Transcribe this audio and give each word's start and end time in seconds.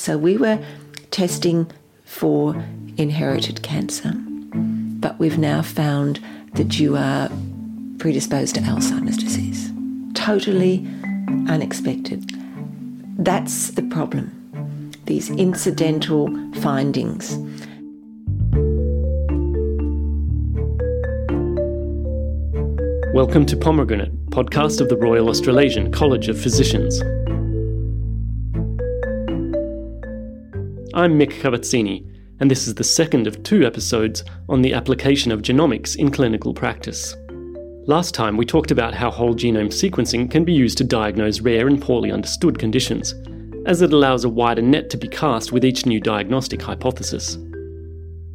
So 0.00 0.16
we 0.16 0.38
were 0.38 0.58
testing 1.10 1.70
for 2.06 2.54
inherited 2.96 3.62
cancer, 3.62 4.14
but 4.14 5.18
we've 5.18 5.36
now 5.36 5.60
found 5.60 6.20
that 6.54 6.80
you 6.80 6.96
are 6.96 7.30
predisposed 7.98 8.54
to 8.54 8.62
Alzheimer's 8.62 9.18
disease. 9.18 9.70
Totally 10.14 10.88
unexpected. 11.50 12.32
That's 13.18 13.72
the 13.72 13.82
problem. 13.82 14.90
These 15.04 15.28
incidental 15.32 16.28
findings. 16.62 17.36
Welcome 23.12 23.44
to 23.44 23.54
Pomegranate, 23.54 24.30
podcast 24.30 24.80
of 24.80 24.88
the 24.88 24.96
Royal 24.96 25.28
Australasian 25.28 25.92
College 25.92 26.30
of 26.30 26.40
Physicians. 26.40 27.02
I'm 30.92 31.16
Mick 31.16 31.40
Cavazzini, 31.40 32.04
and 32.40 32.50
this 32.50 32.66
is 32.66 32.74
the 32.74 32.82
second 32.82 33.28
of 33.28 33.44
two 33.44 33.64
episodes 33.64 34.24
on 34.48 34.60
the 34.60 34.74
application 34.74 35.30
of 35.30 35.40
genomics 35.40 35.94
in 35.94 36.10
clinical 36.10 36.52
practice. 36.52 37.14
Last 37.86 38.12
time 38.12 38.36
we 38.36 38.44
talked 38.44 38.72
about 38.72 38.92
how 38.92 39.08
whole 39.08 39.32
genome 39.32 39.68
sequencing 39.68 40.28
can 40.28 40.44
be 40.44 40.52
used 40.52 40.78
to 40.78 40.84
diagnose 40.84 41.40
rare 41.40 41.68
and 41.68 41.80
poorly 41.80 42.10
understood 42.10 42.58
conditions, 42.58 43.14
as 43.66 43.82
it 43.82 43.92
allows 43.92 44.24
a 44.24 44.28
wider 44.28 44.62
net 44.62 44.90
to 44.90 44.96
be 44.96 45.06
cast 45.06 45.52
with 45.52 45.64
each 45.64 45.86
new 45.86 46.00
diagnostic 46.00 46.60
hypothesis. 46.60 47.38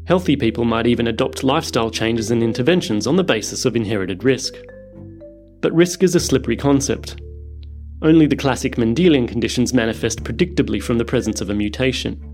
Healthy 0.08 0.38
people 0.38 0.64
might 0.64 0.88
even 0.88 1.08
adopt 1.08 1.44
lifestyle 1.44 1.92
changes 1.92 2.32
and 2.32 2.42
interventions 2.42 3.06
on 3.06 3.18
the 3.18 3.24
basis 3.24 3.66
of 3.66 3.76
inherited 3.76 4.24
risk. 4.24 4.54
But 5.60 5.74
risk 5.74 6.04
is 6.04 6.16
a 6.16 6.22
slippery 6.22 6.56
concept. 6.56 7.20
Only 8.02 8.28
the 8.28 8.38
classic 8.38 8.78
Mendelian 8.78 9.28
conditions 9.28 9.74
manifest 9.74 10.24
predictably 10.24 10.82
from 10.82 11.00
the 11.00 11.06
presence 11.06 11.42
of 11.42 11.50
a 11.50 11.54
mutation, 11.54 12.32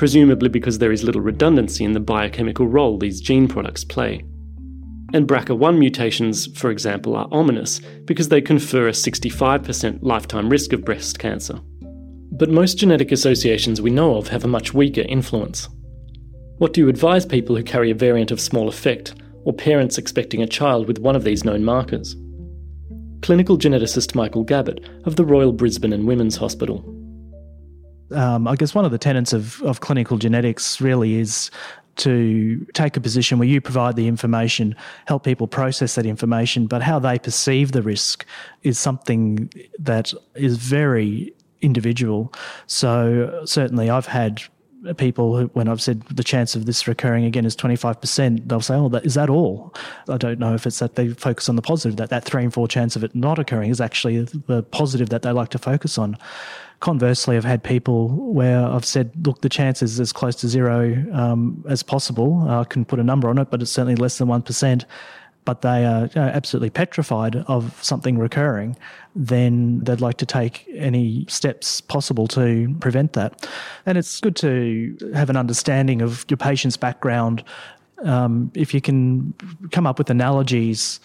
presumably 0.00 0.48
because 0.48 0.78
there 0.78 0.92
is 0.92 1.04
little 1.04 1.20
redundancy 1.20 1.84
in 1.84 1.92
the 1.92 2.00
biochemical 2.00 2.66
role 2.66 2.96
these 2.96 3.20
gene 3.20 3.46
products 3.46 3.84
play. 3.84 4.24
And 5.12 5.28
BRCA1 5.28 5.76
mutations, 5.76 6.46
for 6.58 6.70
example, 6.70 7.14
are 7.16 7.28
ominous 7.30 7.80
because 8.06 8.30
they 8.30 8.40
confer 8.40 8.88
a 8.88 8.92
65% 8.92 9.98
lifetime 10.00 10.48
risk 10.48 10.72
of 10.72 10.86
breast 10.86 11.18
cancer. 11.18 11.60
But 12.32 12.48
most 12.48 12.78
genetic 12.78 13.12
associations 13.12 13.82
we 13.82 13.90
know 13.90 14.16
of 14.16 14.28
have 14.28 14.42
a 14.42 14.48
much 14.48 14.72
weaker 14.72 15.02
influence. 15.02 15.68
What 16.56 16.72
do 16.72 16.80
you 16.80 16.88
advise 16.88 17.26
people 17.26 17.54
who 17.54 17.62
carry 17.62 17.90
a 17.90 17.94
variant 17.94 18.30
of 18.30 18.40
small 18.40 18.70
effect, 18.70 19.16
or 19.44 19.52
parents 19.52 19.98
expecting 19.98 20.42
a 20.42 20.46
child 20.46 20.88
with 20.88 20.98
one 20.98 21.14
of 21.14 21.24
these 21.24 21.44
known 21.44 21.62
markers? 21.62 22.16
Clinical 23.20 23.58
geneticist 23.58 24.14
Michael 24.14 24.46
Gabbett 24.46 24.82
of 25.06 25.16
the 25.16 25.26
Royal 25.26 25.52
Brisbane 25.52 25.92
and 25.92 26.06
Women's 26.06 26.36
Hospital. 26.36 26.99
Um, 28.12 28.48
I 28.48 28.56
guess 28.56 28.74
one 28.74 28.84
of 28.84 28.90
the 28.90 28.98
tenets 28.98 29.32
of, 29.32 29.62
of 29.62 29.80
clinical 29.80 30.18
genetics 30.18 30.80
really 30.80 31.14
is 31.14 31.50
to 31.96 32.66
take 32.72 32.96
a 32.96 33.00
position 33.00 33.38
where 33.38 33.48
you 33.48 33.60
provide 33.60 33.96
the 33.96 34.08
information, 34.08 34.74
help 35.06 35.24
people 35.24 35.46
process 35.46 35.96
that 35.96 36.06
information, 36.06 36.66
but 36.66 36.82
how 36.82 36.98
they 36.98 37.18
perceive 37.18 37.72
the 37.72 37.82
risk 37.82 38.24
is 38.62 38.78
something 38.78 39.52
that 39.78 40.12
is 40.34 40.56
very 40.56 41.34
individual. 41.60 42.32
So, 42.66 43.42
certainly, 43.44 43.90
I've 43.90 44.06
had 44.06 44.42
people 44.96 45.36
who, 45.36 45.46
when 45.48 45.68
I've 45.68 45.82
said 45.82 46.02
the 46.02 46.24
chance 46.24 46.54
of 46.54 46.66
this 46.66 46.88
recurring 46.88 47.24
again 47.24 47.44
is 47.44 47.54
25%, 47.54 48.48
they'll 48.48 48.60
say, 48.60 48.74
oh, 48.74 48.88
that, 48.88 49.04
is 49.04 49.14
that 49.14 49.28
all? 49.28 49.74
I 50.08 50.16
don't 50.16 50.38
know 50.38 50.54
if 50.54 50.66
it's 50.66 50.78
that 50.78 50.94
they 50.94 51.08
focus 51.08 51.48
on 51.48 51.56
the 51.56 51.62
positive, 51.62 51.96
that 51.96 52.10
that 52.10 52.24
three 52.24 52.42
and 52.42 52.52
four 52.52 52.66
chance 52.66 52.96
of 52.96 53.04
it 53.04 53.14
not 53.14 53.38
occurring 53.38 53.70
is 53.70 53.80
actually 53.80 54.22
the 54.22 54.62
positive 54.62 55.10
that 55.10 55.22
they 55.22 55.32
like 55.32 55.50
to 55.50 55.58
focus 55.58 55.98
on. 55.98 56.16
Conversely, 56.80 57.36
I've 57.36 57.44
had 57.44 57.62
people 57.62 58.08
where 58.08 58.66
I've 58.66 58.86
said, 58.86 59.12
look, 59.26 59.42
the 59.42 59.50
chance 59.50 59.82
is 59.82 60.00
as 60.00 60.12
close 60.12 60.34
to 60.36 60.48
zero 60.48 61.04
um, 61.12 61.62
as 61.68 61.82
possible. 61.82 62.46
I 62.48 62.64
can 62.64 62.84
put 62.86 62.98
a 62.98 63.04
number 63.04 63.28
on 63.28 63.38
it, 63.38 63.50
but 63.50 63.60
it's 63.60 63.70
certainly 63.70 63.96
less 63.96 64.18
than 64.18 64.28
1% 64.28 64.84
but 65.44 65.62
they 65.62 65.84
are 65.84 66.08
absolutely 66.14 66.70
petrified 66.70 67.36
of 67.48 67.82
something 67.82 68.18
recurring, 68.18 68.76
then 69.14 69.80
they'd 69.80 70.00
like 70.00 70.16
to 70.18 70.26
take 70.26 70.68
any 70.74 71.24
steps 71.28 71.80
possible 71.80 72.28
to 72.28 72.74
prevent 72.80 73.14
that. 73.14 73.48
And 73.86 73.96
it's 73.96 74.20
good 74.20 74.36
to 74.36 74.96
have 75.14 75.30
an 75.30 75.36
understanding 75.36 76.02
of 76.02 76.24
your 76.28 76.36
patient's 76.36 76.76
background. 76.76 77.42
Um, 78.04 78.52
if 78.54 78.72
you 78.74 78.80
can 78.80 79.34
come 79.72 79.86
up 79.86 79.98
with 79.98 80.10
analogies 80.10 81.00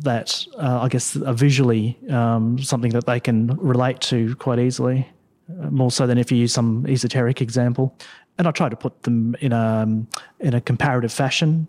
that 0.00 0.44
uh, 0.56 0.80
I 0.82 0.88
guess 0.88 1.16
are 1.16 1.34
visually 1.34 1.98
um, 2.10 2.58
something 2.58 2.92
that 2.92 3.06
they 3.06 3.20
can 3.20 3.48
relate 3.58 4.00
to 4.02 4.34
quite 4.36 4.58
easily, 4.58 5.00
uh, 5.00 5.13
more 5.48 5.90
so 5.90 6.06
than 6.06 6.18
if 6.18 6.30
you 6.32 6.38
use 6.38 6.52
some 6.52 6.86
esoteric 6.88 7.40
example. 7.40 7.96
And 8.38 8.48
I 8.48 8.50
try 8.50 8.68
to 8.68 8.76
put 8.76 9.02
them 9.04 9.36
in 9.40 9.52
a 9.52 9.58
um, 9.58 10.08
in 10.40 10.54
a 10.54 10.60
comparative 10.60 11.12
fashion. 11.12 11.68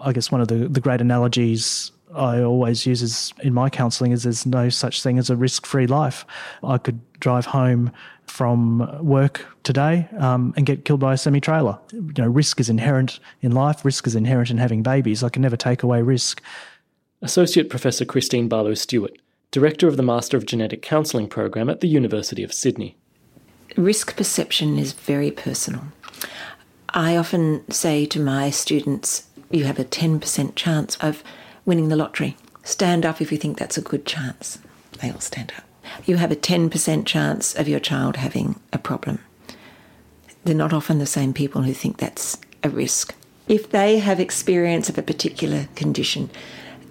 I 0.00 0.12
guess 0.12 0.30
one 0.30 0.40
of 0.40 0.48
the, 0.48 0.68
the 0.68 0.80
great 0.80 1.00
analogies 1.00 1.92
I 2.14 2.42
always 2.42 2.86
use 2.86 3.02
is 3.02 3.32
in 3.42 3.52
my 3.52 3.68
counselling 3.68 4.12
is 4.12 4.22
there's 4.22 4.46
no 4.46 4.68
such 4.68 5.02
thing 5.02 5.18
as 5.18 5.30
a 5.30 5.36
risk 5.36 5.66
free 5.66 5.86
life. 5.86 6.24
I 6.62 6.78
could 6.78 7.00
drive 7.20 7.46
home 7.46 7.90
from 8.26 9.04
work 9.04 9.46
today 9.64 10.08
um, 10.18 10.54
and 10.56 10.64
get 10.64 10.84
killed 10.84 11.00
by 11.00 11.14
a 11.14 11.16
semi 11.16 11.40
trailer. 11.40 11.78
You 11.92 12.12
know, 12.18 12.28
risk 12.28 12.60
is 12.60 12.68
inherent 12.68 13.18
in 13.42 13.52
life. 13.52 13.84
Risk 13.84 14.06
is 14.06 14.14
inherent 14.14 14.50
in 14.50 14.58
having 14.58 14.82
babies. 14.82 15.22
I 15.22 15.28
can 15.28 15.42
never 15.42 15.56
take 15.56 15.82
away 15.82 16.02
risk. 16.02 16.42
Associate 17.22 17.68
Professor 17.68 18.04
Kristine 18.04 18.48
Barlow 18.48 18.74
Stewart, 18.74 19.16
Director 19.50 19.88
of 19.88 19.96
the 19.96 20.02
Master 20.02 20.36
of 20.36 20.46
Genetic 20.46 20.82
Counselling 20.82 21.28
program 21.28 21.70
at 21.70 21.80
the 21.80 21.88
University 21.88 22.42
of 22.42 22.52
Sydney. 22.52 22.96
Risk 23.76 24.16
perception 24.16 24.78
is 24.78 24.92
very 24.92 25.32
personal. 25.32 25.82
I 26.90 27.16
often 27.16 27.68
say 27.72 28.06
to 28.06 28.20
my 28.20 28.50
students, 28.50 29.26
you 29.50 29.64
have 29.64 29.80
a 29.80 29.84
10% 29.84 30.54
chance 30.54 30.96
of 31.00 31.24
winning 31.64 31.88
the 31.88 31.96
lottery. 31.96 32.36
Stand 32.62 33.04
up 33.04 33.20
if 33.20 33.32
you 33.32 33.38
think 33.38 33.58
that's 33.58 33.76
a 33.76 33.82
good 33.82 34.06
chance. 34.06 34.58
They 35.00 35.10
all 35.10 35.18
stand 35.18 35.52
up. 35.58 35.64
You 36.06 36.16
have 36.16 36.30
a 36.30 36.36
10% 36.36 37.04
chance 37.04 37.54
of 37.56 37.68
your 37.68 37.80
child 37.80 38.16
having 38.16 38.60
a 38.72 38.78
problem. 38.78 39.18
They're 40.44 40.54
not 40.54 40.72
often 40.72 40.98
the 40.98 41.06
same 41.06 41.34
people 41.34 41.62
who 41.62 41.74
think 41.74 41.96
that's 41.96 42.38
a 42.62 42.70
risk. 42.70 43.14
If 43.48 43.70
they 43.70 43.98
have 43.98 44.20
experience 44.20 44.88
of 44.88 44.98
a 44.98 45.02
particular 45.02 45.68
condition, 45.74 46.30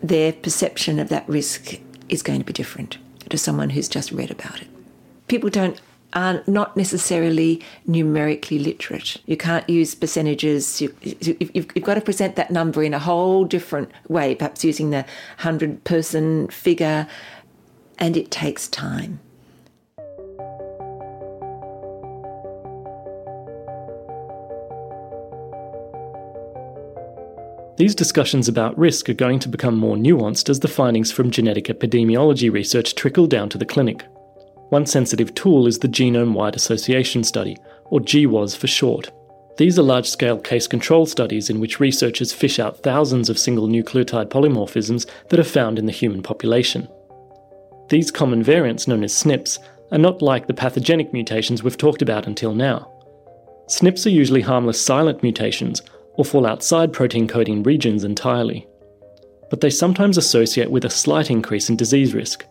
their 0.02 0.34
perception 0.34 1.00
of 1.00 1.08
that 1.10 1.28
risk 1.30 1.80
is 2.10 2.22
going 2.22 2.40
to 2.40 2.46
be 2.46 2.54
different 2.54 2.98
to 3.30 3.38
someone 3.38 3.70
who's 3.70 3.88
just 3.88 4.12
read 4.12 4.32
about 4.32 4.62
it. 4.62 4.68
People 5.28 5.50
don't 5.50 5.80
are 6.14 6.44
not 6.48 6.78
necessarily 6.78 7.62
numerically 7.86 8.60
literate. 8.60 9.18
You 9.26 9.38
can't 9.38 9.68
use 9.70 9.96
percentages. 9.96 10.82
You, 10.82 10.96
have 11.56 11.84
got 11.84 11.96
to 11.96 12.02
present 12.02 12.36
that 12.36 12.52
number 12.52 12.84
in 12.84 12.94
a 12.94 13.00
whole 13.00 13.46
different 13.46 13.92
way, 14.08 14.36
perhaps 14.36 14.64
using 14.64 14.92
the 14.92 15.06
100 15.38 15.84
person 15.84 16.48
figure, 16.48 17.08
and 17.98 18.16
it 18.16 18.32
takes 18.32 18.68
time. 18.68 19.20
These 27.76 27.96
discussions 27.96 28.48
about 28.48 28.78
risk 28.78 29.10
are 29.10 29.16
going 29.16 29.40
to 29.40 29.50
become 29.50 29.76
more 29.76 29.96
nuanced 29.96 30.48
as 30.48 30.60
the 30.60 30.68
findings 30.68 31.12
from 31.12 31.32
genetic 31.32 31.66
epidemiology 31.66 32.52
research 32.52 32.94
trickle 32.94 33.26
down 33.26 33.50
to 33.50 33.58
the 33.58 33.66
clinic. 33.66 34.06
One 34.74 34.88
sensitive 34.88 35.36
tool 35.36 35.68
is 35.68 35.78
the 35.78 35.88
Genome 35.88 36.34
Wide 36.34 36.56
Association 36.56 37.24
Study, 37.24 37.58
or 37.92 38.00
GWAS 38.00 38.58
for 38.58 38.66
short. 38.66 39.12
These 39.56 39.78
are 39.78 39.84
large 39.84 40.10
scale 40.10 40.40
case 40.40 40.66
control 40.66 41.06
studies 41.06 41.52
in 41.52 41.60
which 41.60 41.80
researchers 41.80 42.34
fish 42.34 42.58
out 42.58 42.82
thousands 42.82 43.30
of 43.30 43.38
single 43.38 43.68
nucleotide 43.68 44.30
polymorphisms 44.30 45.06
that 45.30 45.40
are 45.40 45.44
found 45.44 45.78
in 45.78 45.86
the 45.86 45.92
human 45.92 46.24
population. 46.24 46.88
These 47.90 48.10
common 48.10 48.42
variants, 48.42 48.88
known 48.88 49.04
as 49.04 49.14
SNPs, 49.14 49.60
are 49.92 50.00
not 50.00 50.24
like 50.24 50.48
the 50.48 50.56
pathogenic 50.56 51.14
mutations 51.14 51.62
we've 51.62 51.78
talked 51.78 52.02
about 52.02 52.26
until 52.26 52.56
now. 52.56 52.92
SNPs 53.70 54.08
are 54.08 54.18
usually 54.22 54.42
harmless 54.42 54.84
silent 54.84 55.22
mutations 55.22 55.84
or 56.16 56.26
fall 56.26 56.48
outside 56.48 56.92
protein 56.92 57.28
coding 57.28 57.62
regions 57.62 58.04
entirely. 58.04 58.68
But 59.52 59.62
they 59.62 59.70
sometimes 59.70 60.18
associate 60.18 60.72
with 60.72 60.84
a 60.84 60.90
slight 60.90 61.30
increase 61.30 61.70
in 61.70 61.76
disease 61.76 62.16
risk, 62.16 62.44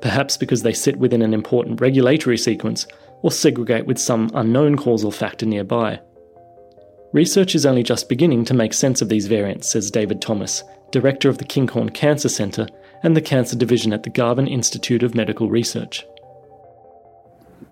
perhaps 0.00 0.36
because 0.36 0.62
they 0.62 0.72
sit 0.72 0.96
within 0.96 1.22
an 1.22 1.34
important 1.34 1.80
regulatory 1.80 2.38
sequence 2.38 2.86
or 3.22 3.30
segregate 3.30 3.86
with 3.86 3.98
some 3.98 4.30
unknown 4.34 4.76
causal 4.76 5.10
factor 5.10 5.46
nearby. 5.46 6.00
Research 7.12 7.54
is 7.54 7.66
only 7.66 7.82
just 7.82 8.08
beginning 8.08 8.44
to 8.44 8.54
make 8.54 8.72
sense 8.72 9.02
of 9.02 9.08
these 9.08 9.26
variants, 9.26 9.70
says 9.70 9.90
David 9.90 10.22
Thomas, 10.22 10.62
director 10.92 11.28
of 11.28 11.38
the 11.38 11.44
Kinghorn 11.44 11.90
Cancer 11.90 12.28
Centre 12.28 12.68
and 13.02 13.16
the 13.16 13.20
Cancer 13.20 13.56
Division 13.56 13.92
at 13.92 14.04
the 14.04 14.10
Garvan 14.10 14.46
Institute 14.46 15.02
of 15.02 15.14
Medical 15.14 15.48
Research. 15.48 16.04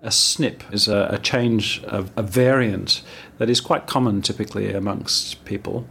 A 0.01 0.09
SNP 0.09 0.73
is 0.73 0.87
a, 0.87 1.09
a 1.11 1.17
change, 1.17 1.83
of 1.85 2.11
a 2.15 2.23
variant 2.23 3.01
that 3.37 3.49
is 3.49 3.59
quite 3.59 3.87
common 3.87 4.21
typically 4.21 4.73
amongst 4.73 5.43
people. 5.45 5.87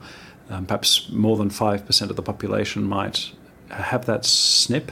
Um, 0.50 0.66
perhaps 0.66 1.10
more 1.10 1.36
than 1.36 1.50
5% 1.50 2.10
of 2.10 2.16
the 2.16 2.22
population 2.22 2.84
might 2.84 3.32
have 3.70 4.06
that 4.06 4.22
SNP 4.22 4.90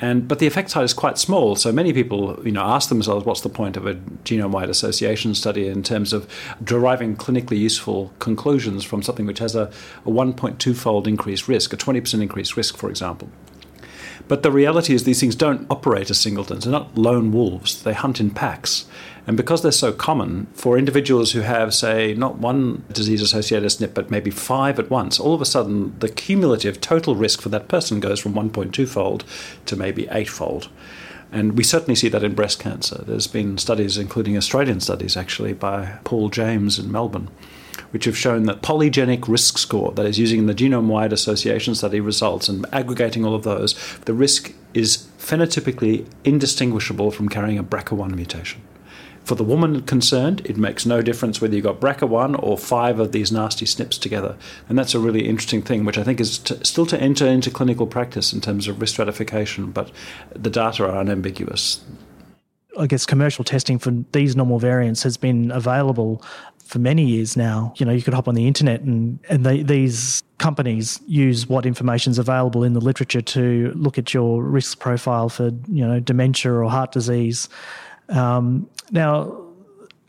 And, 0.00 0.26
but 0.26 0.40
the 0.40 0.46
effect 0.46 0.70
size 0.70 0.90
is 0.90 0.94
quite 0.94 1.18
small. 1.18 1.54
So 1.54 1.70
many 1.70 1.92
people, 1.92 2.40
you 2.44 2.50
know, 2.50 2.62
ask 2.62 2.88
themselves, 2.88 3.24
what's 3.24 3.42
the 3.42 3.48
point 3.48 3.76
of 3.76 3.86
a 3.86 3.94
genome-wide 4.24 4.68
association 4.68 5.34
study 5.34 5.68
in 5.68 5.82
terms 5.82 6.12
of 6.12 6.28
deriving 6.62 7.16
clinically 7.16 7.58
useful 7.58 8.12
conclusions 8.18 8.84
from 8.84 9.02
something 9.02 9.24
which 9.24 9.38
has 9.38 9.54
a, 9.54 9.70
a 10.04 10.10
1.2-fold 10.10 11.06
increased 11.06 11.46
risk, 11.46 11.72
a 11.72 11.76
20% 11.76 12.20
increased 12.20 12.56
risk, 12.56 12.76
for 12.76 12.90
example. 12.90 13.28
But 14.26 14.42
the 14.42 14.50
reality 14.50 14.94
is 14.94 15.04
these 15.04 15.20
things 15.20 15.36
don't 15.36 15.66
operate 15.70 16.10
as 16.10 16.18
singletons. 16.18 16.64
They're 16.64 16.72
not 16.72 16.96
lone 16.96 17.30
wolves. 17.30 17.82
They 17.82 17.92
hunt 17.92 18.20
in 18.20 18.30
packs. 18.30 18.86
And 19.26 19.36
because 19.36 19.62
they're 19.62 19.72
so 19.72 19.92
common, 19.92 20.46
for 20.52 20.76
individuals 20.76 21.32
who 21.32 21.40
have, 21.40 21.72
say, 21.72 22.12
not 22.14 22.38
one 22.38 22.84
disease 22.92 23.22
associated 23.22 23.66
SNP, 23.66 23.94
but 23.94 24.10
maybe 24.10 24.30
five 24.30 24.78
at 24.78 24.90
once, 24.90 25.18
all 25.18 25.34
of 25.34 25.40
a 25.40 25.46
sudden 25.46 25.98
the 26.00 26.10
cumulative 26.10 26.80
total 26.80 27.16
risk 27.16 27.40
for 27.40 27.48
that 27.48 27.68
person 27.68 28.00
goes 28.00 28.20
from 28.20 28.34
1.2 28.34 28.86
fold 28.86 29.24
to 29.64 29.76
maybe 29.76 30.06
8 30.10 30.28
fold. 30.28 30.68
And 31.32 31.56
we 31.56 31.64
certainly 31.64 31.94
see 31.94 32.08
that 32.10 32.22
in 32.22 32.34
breast 32.34 32.60
cancer. 32.60 33.02
There's 33.02 33.26
been 33.26 33.56
studies, 33.58 33.96
including 33.96 34.36
Australian 34.36 34.80
studies 34.80 35.16
actually, 35.16 35.54
by 35.54 35.98
Paul 36.04 36.28
James 36.28 36.78
in 36.78 36.92
Melbourne, 36.92 37.28
which 37.92 38.04
have 38.04 38.16
shown 38.16 38.44
that 38.44 38.62
polygenic 38.62 39.26
risk 39.26 39.56
score, 39.56 39.90
that 39.92 40.04
is, 40.04 40.18
using 40.18 40.46
the 40.46 40.54
genome 40.54 40.86
wide 40.86 41.14
association 41.14 41.74
study 41.74 41.98
results 41.98 42.48
and 42.48 42.66
aggregating 42.72 43.24
all 43.24 43.34
of 43.34 43.42
those, 43.42 43.74
the 44.04 44.14
risk 44.14 44.52
is 44.74 45.08
phenotypically 45.18 46.06
indistinguishable 46.24 47.10
from 47.10 47.28
carrying 47.28 47.58
a 47.58 47.64
BRCA1 47.64 48.14
mutation. 48.14 48.60
For 49.24 49.34
the 49.34 49.44
woman 49.44 49.82
concerned, 49.82 50.42
it 50.44 50.58
makes 50.58 50.84
no 50.84 51.00
difference 51.00 51.40
whether 51.40 51.54
you've 51.54 51.64
got 51.64 51.80
BRCA1 51.80 52.42
or 52.42 52.58
five 52.58 53.00
of 53.00 53.12
these 53.12 53.32
nasty 53.32 53.64
SNPs 53.64 53.98
together. 53.98 54.36
And 54.68 54.78
that's 54.78 54.94
a 54.94 54.98
really 54.98 55.26
interesting 55.26 55.62
thing, 55.62 55.86
which 55.86 55.96
I 55.96 56.04
think 56.04 56.20
is 56.20 56.38
to, 56.40 56.62
still 56.64 56.84
to 56.86 57.00
enter 57.00 57.26
into 57.26 57.50
clinical 57.50 57.86
practice 57.86 58.34
in 58.34 58.42
terms 58.42 58.68
of 58.68 58.80
risk 58.80 58.94
stratification, 58.94 59.70
but 59.70 59.90
the 60.34 60.50
data 60.50 60.84
are 60.84 60.98
unambiguous. 60.98 61.82
I 62.78 62.86
guess 62.86 63.06
commercial 63.06 63.44
testing 63.44 63.78
for 63.78 63.92
these 64.12 64.36
normal 64.36 64.58
variants 64.58 65.02
has 65.04 65.16
been 65.16 65.50
available 65.50 66.22
for 66.64 66.78
many 66.78 67.04
years 67.04 67.36
now. 67.36 67.72
You 67.76 67.86
know, 67.86 67.92
you 67.92 68.02
could 68.02 68.14
hop 68.14 68.26
on 68.26 68.34
the 68.34 68.46
internet 68.46 68.80
and, 68.80 69.18
and 69.28 69.46
they, 69.46 69.62
these 69.62 70.22
companies 70.38 71.00
use 71.06 71.46
what 71.46 71.66
information 71.66 72.10
is 72.10 72.18
available 72.18 72.64
in 72.64 72.72
the 72.72 72.80
literature 72.80 73.20
to 73.20 73.72
look 73.76 73.96
at 73.96 74.12
your 74.12 74.42
risk 74.42 74.80
profile 74.80 75.28
for, 75.28 75.50
you 75.68 75.86
know, 75.86 76.00
dementia 76.00 76.52
or 76.52 76.68
heart 76.68 76.92
disease. 76.92 77.48
Um, 78.08 78.68
now, 78.90 79.44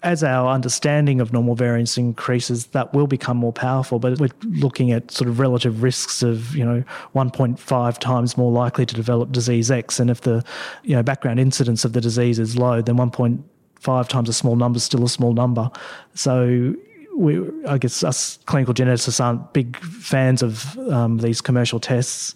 as 0.06 0.24
our 0.24 0.52
understanding 0.52 1.20
of 1.20 1.34
normal 1.34 1.56
variance 1.56 1.98
increases, 1.98 2.68
that 2.68 2.94
will 2.94 3.08
become 3.08 3.38
more 3.38 3.52
powerful. 3.52 3.98
But 3.98 4.20
we're 4.20 4.30
looking 4.44 4.92
at 4.92 5.10
sort 5.10 5.28
of 5.28 5.40
relative 5.40 5.82
risks 5.82 6.22
of, 6.22 6.56
you 6.56 6.64
know, 6.64 6.84
1.5 7.16 7.98
times 7.98 8.38
more 8.38 8.52
likely 8.52 8.86
to 8.86 8.94
develop 8.94 9.32
disease 9.32 9.72
X. 9.72 10.00
And 10.00 10.12
if 10.12 10.22
the, 10.22 10.46
you 10.84 10.96
know, 10.96 11.02
background 11.02 11.40
incidence 11.40 11.84
of 11.86 11.94
the 11.94 12.02
disease 12.02 12.38
is 12.38 12.56
low, 12.56 12.84
then 12.84 12.98
1.5 12.98 14.08
times 14.08 14.30
a 14.30 14.34
small 14.34 14.56
number 14.56 14.78
is 14.78 14.84
still 14.84 15.04
a 15.04 15.10
small 15.10 15.34
number. 15.34 15.72
So 16.14 16.76
we, 17.16 17.42
I 17.68 17.80
guess 17.80 18.04
us 18.04 18.38
clinical 18.46 18.76
geneticists 18.76 19.24
aren't 19.24 19.54
big 19.54 19.76
fans 19.78 20.44
of 20.44 20.78
um, 20.90 21.18
these 21.18 21.42
commercial 21.42 21.80
tests. 21.80 22.36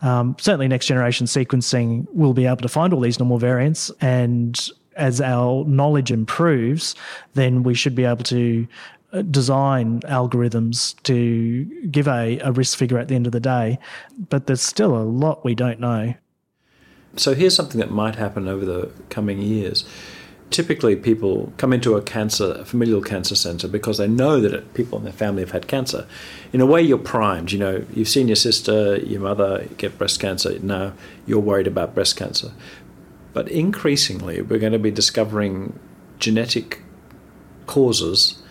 Um, 0.00 0.36
certainly, 0.40 0.68
next 0.68 0.86
generation 0.86 1.26
sequencing 1.26 2.06
will 2.14 2.32
be 2.32 2.46
able 2.46 2.62
to 2.62 2.68
find 2.68 2.94
all 2.94 3.00
these 3.00 3.18
normal 3.18 3.38
variants 3.38 3.90
and 4.00 4.70
as 4.96 5.20
our 5.20 5.64
knowledge 5.64 6.10
improves, 6.10 6.94
then 7.34 7.62
we 7.62 7.74
should 7.74 7.94
be 7.94 8.04
able 8.04 8.24
to 8.24 8.66
uh, 9.12 9.22
design 9.22 10.00
algorithms 10.02 11.00
to 11.02 11.64
give 11.90 12.06
a, 12.06 12.38
a 12.40 12.52
risk 12.52 12.78
figure 12.78 12.98
at 12.98 13.08
the 13.08 13.14
end 13.14 13.26
of 13.26 13.32
the 13.32 13.40
day. 13.40 13.78
But 14.28 14.46
there's 14.46 14.62
still 14.62 14.96
a 14.96 15.02
lot 15.02 15.44
we 15.44 15.54
don't 15.54 15.80
know. 15.80 16.14
So 17.16 17.34
here's 17.34 17.54
something 17.54 17.80
that 17.80 17.90
might 17.90 18.16
happen 18.16 18.46
over 18.46 18.64
the 18.64 18.90
coming 19.08 19.42
years. 19.42 19.84
Typically, 20.50 20.96
people 20.96 21.52
come 21.58 21.72
into 21.72 21.94
a 21.94 22.02
cancer, 22.02 22.56
a 22.58 22.64
familial 22.64 23.00
cancer 23.00 23.36
center, 23.36 23.68
because 23.68 23.98
they 23.98 24.08
know 24.08 24.40
that 24.40 24.74
people 24.74 24.98
in 24.98 25.04
their 25.04 25.12
family 25.12 25.42
have 25.42 25.52
had 25.52 25.68
cancer. 25.68 26.06
In 26.52 26.60
a 26.60 26.66
way, 26.66 26.82
you're 26.82 26.98
primed. 26.98 27.52
You 27.52 27.58
know, 27.60 27.84
you've 27.94 28.08
seen 28.08 28.26
your 28.26 28.36
sister, 28.36 28.96
your 28.96 29.20
mother 29.20 29.68
get 29.76 29.96
breast 29.96 30.18
cancer. 30.20 30.58
Now 30.58 30.92
you're 31.26 31.38
worried 31.38 31.68
about 31.68 31.94
breast 31.94 32.16
cancer. 32.16 32.52
But 33.32 33.48
increasingly, 33.48 34.42
we're 34.42 34.58
going 34.58 34.72
to 34.72 34.78
be 34.78 34.90
discovering 34.90 35.78
genetic 36.18 36.82
causes 37.66 38.42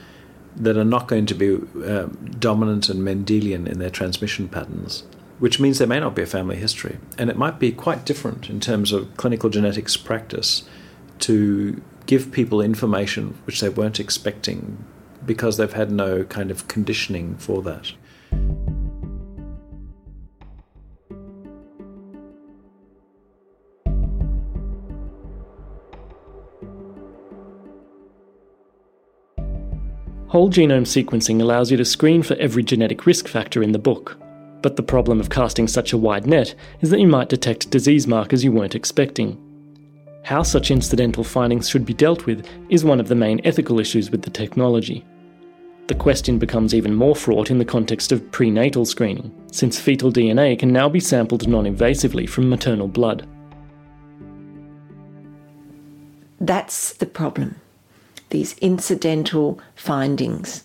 that 0.56 0.78
are 0.78 0.86
not 0.86 1.08
going 1.08 1.26
to 1.28 1.36
be 1.36 1.56
um, 1.86 2.36
dominant 2.40 2.90
and 2.90 3.02
Mendelian 3.02 3.68
in 3.68 3.80
their 3.80 3.90
transmission 3.90 4.48
patterns, 4.48 5.04
which 5.40 5.60
means 5.60 5.78
there 5.78 5.88
may 5.88 6.00
not 6.00 6.16
be 6.16 6.22
a 6.22 6.28
family 6.28 6.56
history. 6.56 6.98
And 7.18 7.30
it 7.30 7.38
might 7.38 7.60
be 7.60 7.72
quite 7.72 8.06
different 8.06 8.50
in 8.50 8.60
terms 8.60 8.92
of 8.92 9.16
clinical 9.18 9.50
genetics 9.50 9.96
practice 9.98 10.64
to 11.20 11.82
give 12.06 12.32
people 12.32 12.62
information 12.62 13.38
which 13.46 13.62
they 13.62 13.70
weren't 13.70 14.00
expecting 14.00 14.84
because 15.26 15.58
they've 15.58 15.74
had 15.74 15.92
no 15.92 16.24
kind 16.24 16.50
of 16.50 16.68
conditioning 16.68 17.36
for 17.36 17.62
that. 17.62 17.92
Whole 30.30 30.52
genome 30.52 30.86
sequencing 30.86 31.42
allows 31.42 31.72
you 31.72 31.78
to 31.78 31.86
screen 31.86 32.22
for 32.22 32.36
every 32.36 32.62
genetic 32.62 33.08
risk 33.08 33.28
factor 33.28 33.64
in 33.64 33.72
the 33.72 33.80
book. 33.80 34.16
But 34.62 34.76
the 34.76 34.84
problem 34.84 35.20
of 35.20 35.32
casting 35.32 35.68
such 35.68 35.92
a 35.92 35.98
wide 35.98 36.28
net 36.28 36.54
is 36.82 36.92
that 36.92 37.00
you 37.00 37.08
might 37.08 37.30
detect 37.30 37.72
disease 37.72 38.06
markers 38.06 38.44
you 38.44 38.52
weren't 38.52 38.76
expecting. 38.76 39.42
How 40.24 40.44
such 40.44 40.70
incidental 40.70 41.24
findings 41.24 41.68
should 41.68 41.84
be 41.84 41.96
dealt 41.96 42.28
with 42.28 42.48
is 42.70 42.86
one 42.86 43.00
of 43.00 43.08
the 43.08 43.16
main 43.16 43.42
ethical 43.44 43.80
issues 43.80 44.12
with 44.12 44.22
the 44.22 44.30
technology. 44.30 45.04
The 45.88 45.96
question 45.96 46.38
becomes 46.38 46.76
even 46.76 46.94
more 46.94 47.16
fraught 47.16 47.50
in 47.50 47.58
the 47.58 47.66
context 47.66 48.12
of 48.12 48.32
prenatal 48.32 48.86
screening, 48.86 49.34
since 49.52 49.80
fetal 49.80 50.12
DNA 50.12 50.60
can 50.60 50.72
now 50.72 50.88
be 50.88 51.00
sampled 51.00 51.48
non 51.48 51.66
invasively 51.66 52.30
from 52.30 52.48
maternal 52.48 52.88
blood. 52.88 53.28
That's 56.40 56.94
the 56.94 57.08
problem 57.08 57.60
these 58.30 58.58
incidental 58.60 59.60
findings. 59.76 60.64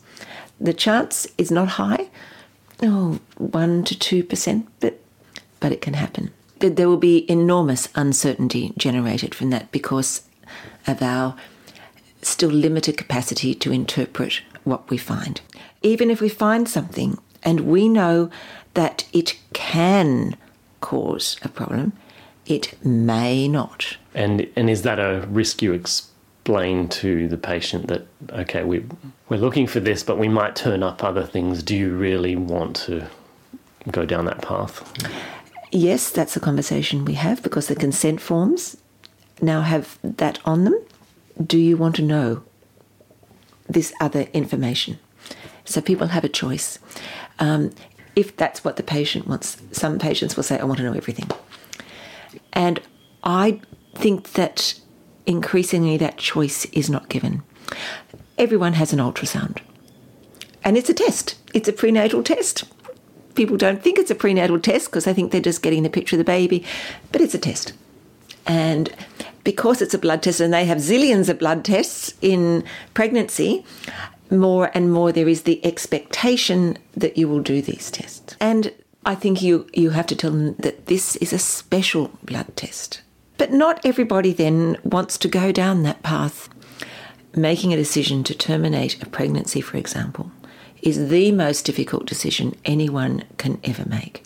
The 0.60 0.74
chance 0.74 1.26
is 1.36 1.50
not 1.50 1.70
high, 1.70 2.08
oh, 2.82 3.20
1 3.38 3.84
to 3.84 4.24
2%, 4.24 4.66
but, 4.80 5.00
but 5.60 5.72
it 5.72 5.80
can 5.80 5.94
happen. 5.94 6.30
There 6.60 6.88
will 6.88 6.96
be 6.96 7.30
enormous 7.30 7.88
uncertainty 7.94 8.72
generated 8.78 9.34
from 9.34 9.50
that 9.50 9.70
because 9.70 10.22
of 10.86 11.02
our 11.02 11.36
still 12.22 12.50
limited 12.50 12.96
capacity 12.96 13.54
to 13.54 13.72
interpret 13.72 14.40
what 14.62 14.88
we 14.88 14.96
find. 14.96 15.40
Even 15.82 16.10
if 16.10 16.20
we 16.20 16.28
find 16.28 16.68
something 16.68 17.18
and 17.42 17.60
we 17.60 17.88
know 17.88 18.30
that 18.74 19.06
it 19.12 19.38
can 19.52 20.36
cause 20.80 21.36
a 21.42 21.48
problem, 21.48 21.92
it 22.46 22.82
may 22.84 23.48
not. 23.48 23.96
And 24.14 24.46
and 24.56 24.70
is 24.70 24.82
that 24.82 24.98
a 24.98 25.26
risk 25.28 25.62
you 25.62 25.72
expect? 25.72 26.13
Explain 26.44 26.86
to 26.90 27.26
the 27.26 27.38
patient 27.38 27.86
that 27.86 28.06
okay 28.32 28.64
we 28.64 28.84
we're 29.30 29.38
looking 29.38 29.66
for 29.66 29.80
this 29.80 30.02
but 30.02 30.18
we 30.18 30.28
might 30.28 30.54
turn 30.54 30.82
up 30.82 31.02
other 31.02 31.22
things. 31.22 31.62
Do 31.62 31.74
you 31.74 31.96
really 31.96 32.36
want 32.36 32.76
to 32.84 33.06
go 33.90 34.04
down 34.04 34.26
that 34.26 34.42
path? 34.42 34.92
Yes 35.72 36.10
that's 36.10 36.36
a 36.36 36.40
conversation 36.40 37.06
we 37.06 37.14
have 37.14 37.42
because 37.42 37.68
the 37.68 37.74
consent 37.74 38.20
forms 38.20 38.76
now 39.40 39.62
have 39.62 39.98
that 40.02 40.38
on 40.44 40.64
them. 40.64 40.78
Do 41.42 41.56
you 41.56 41.78
want 41.78 41.96
to 41.96 42.02
know 42.02 42.42
this 43.66 43.94
other 43.98 44.26
information? 44.34 44.98
So 45.64 45.80
people 45.80 46.08
have 46.08 46.24
a 46.24 46.28
choice. 46.28 46.78
Um, 47.38 47.70
if 48.14 48.36
that's 48.36 48.62
what 48.62 48.76
the 48.76 48.82
patient 48.82 49.26
wants 49.26 49.56
some 49.72 49.98
patients 49.98 50.36
will 50.36 50.44
say 50.44 50.58
i 50.58 50.64
want 50.64 50.76
to 50.76 50.84
know 50.84 50.92
everything. 50.92 51.30
And 52.52 52.82
i 53.22 53.62
think 53.94 54.34
that 54.34 54.74
increasingly 55.26 55.96
that 55.96 56.18
choice 56.18 56.64
is 56.66 56.90
not 56.90 57.08
given. 57.08 57.42
Everyone 58.38 58.74
has 58.74 58.92
an 58.92 58.98
ultrasound. 58.98 59.58
And 60.62 60.76
it's 60.76 60.90
a 60.90 60.94
test, 60.94 61.36
it's 61.52 61.68
a 61.68 61.72
prenatal 61.72 62.22
test. 62.22 62.64
People 63.34 63.56
don't 63.56 63.82
think 63.82 63.98
it's 63.98 64.10
a 64.10 64.14
prenatal 64.14 64.60
test 64.60 64.86
because 64.86 65.04
they 65.04 65.12
think 65.12 65.32
they're 65.32 65.40
just 65.40 65.62
getting 65.62 65.82
the 65.82 65.90
picture 65.90 66.16
of 66.16 66.18
the 66.18 66.24
baby, 66.24 66.64
but 67.10 67.20
it's 67.20 67.34
a 67.34 67.38
test. 67.38 67.72
And 68.46 68.94
because 69.42 69.82
it's 69.82 69.94
a 69.94 69.98
blood 69.98 70.22
test 70.22 70.40
and 70.40 70.52
they 70.52 70.64
have 70.64 70.78
zillions 70.78 71.28
of 71.28 71.38
blood 71.38 71.64
tests 71.64 72.14
in 72.22 72.64
pregnancy, 72.94 73.64
more 74.30 74.70
and 74.74 74.92
more 74.92 75.12
there 75.12 75.28
is 75.28 75.42
the 75.42 75.64
expectation 75.64 76.78
that 76.96 77.16
you 77.16 77.28
will 77.28 77.40
do 77.40 77.60
these 77.60 77.90
tests. 77.90 78.36
And 78.40 78.72
I 79.04 79.14
think 79.14 79.42
you, 79.42 79.66
you 79.74 79.90
have 79.90 80.06
to 80.06 80.16
tell 80.16 80.30
them 80.30 80.54
that 80.56 80.86
this 80.86 81.16
is 81.16 81.32
a 81.32 81.38
special 81.38 82.10
blood 82.22 82.56
test. 82.56 83.02
But 83.36 83.52
not 83.52 83.84
everybody 83.84 84.32
then 84.32 84.76
wants 84.84 85.18
to 85.18 85.28
go 85.28 85.52
down 85.52 85.82
that 85.82 86.02
path. 86.02 86.48
Making 87.34 87.72
a 87.72 87.76
decision 87.76 88.22
to 88.24 88.34
terminate 88.34 89.02
a 89.02 89.06
pregnancy, 89.06 89.60
for 89.60 89.76
example, 89.76 90.30
is 90.82 91.08
the 91.08 91.32
most 91.32 91.64
difficult 91.64 92.06
decision 92.06 92.54
anyone 92.64 93.24
can 93.38 93.58
ever 93.64 93.84
make. 93.88 94.24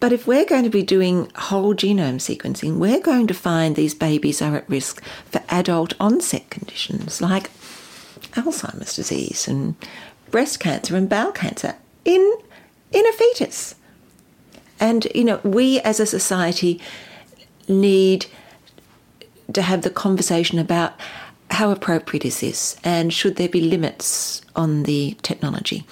But 0.00 0.12
if 0.12 0.26
we're 0.26 0.44
going 0.44 0.64
to 0.64 0.70
be 0.70 0.82
doing 0.82 1.30
whole 1.34 1.74
genome 1.74 2.20
sequencing, 2.20 2.76
we're 2.76 3.00
going 3.00 3.26
to 3.28 3.34
find 3.34 3.74
these 3.74 3.94
babies 3.94 4.40
are 4.40 4.56
at 4.56 4.68
risk 4.68 5.02
for 5.26 5.42
adult 5.48 5.94
onset 5.98 6.48
conditions 6.50 7.20
like 7.20 7.50
Alzheimer's 8.34 8.94
disease 8.94 9.48
and 9.48 9.74
breast 10.30 10.60
cancer 10.60 10.94
and 10.94 11.08
bowel 11.08 11.32
cancer 11.32 11.74
in, 12.04 12.38
in 12.92 13.06
a 13.06 13.12
fetus. 13.12 13.74
And, 14.78 15.06
you 15.14 15.24
know, 15.24 15.40
we 15.42 15.80
as 15.80 15.98
a 15.98 16.06
society 16.06 16.80
need 17.68 18.26
to 19.52 19.62
have 19.62 19.82
the 19.82 19.90
conversation 19.90 20.58
about 20.58 20.94
how 21.50 21.70
appropriate 21.70 22.24
is 22.24 22.40
this 22.40 22.76
and 22.84 23.12
should 23.12 23.36
there 23.36 23.48
be 23.48 23.60
limits 23.60 24.42
on 24.54 24.82
the 24.82 25.16
technology. 25.22 25.86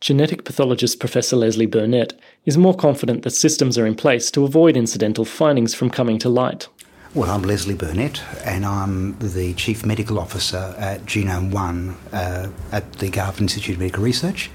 Genetic 0.00 0.44
pathologist 0.44 1.00
Professor 1.00 1.36
Leslie 1.36 1.66
Burnett 1.66 2.12
is 2.44 2.58
more 2.58 2.74
confident 2.74 3.22
that 3.22 3.30
systems 3.30 3.78
are 3.78 3.86
in 3.86 3.94
place 3.94 4.30
to 4.30 4.44
avoid 4.44 4.76
incidental 4.76 5.24
findings 5.24 5.74
from 5.74 5.90
coming 5.90 6.18
to 6.18 6.28
light. 6.28 6.68
Well, 7.14 7.30
I'm 7.30 7.42
Leslie 7.42 7.74
Burnett, 7.74 8.22
and 8.44 8.66
I'm 8.66 9.18
the 9.18 9.54
Chief 9.54 9.86
Medical 9.86 10.18
Officer 10.18 10.74
at 10.76 11.06
Genome 11.06 11.50
One 11.50 11.96
uh, 12.12 12.50
at 12.72 12.92
the 12.94 13.08
Garvan 13.08 13.44
Institute 13.44 13.76
of 13.76 13.80
Medical 13.80 14.04
Research. 14.04 14.50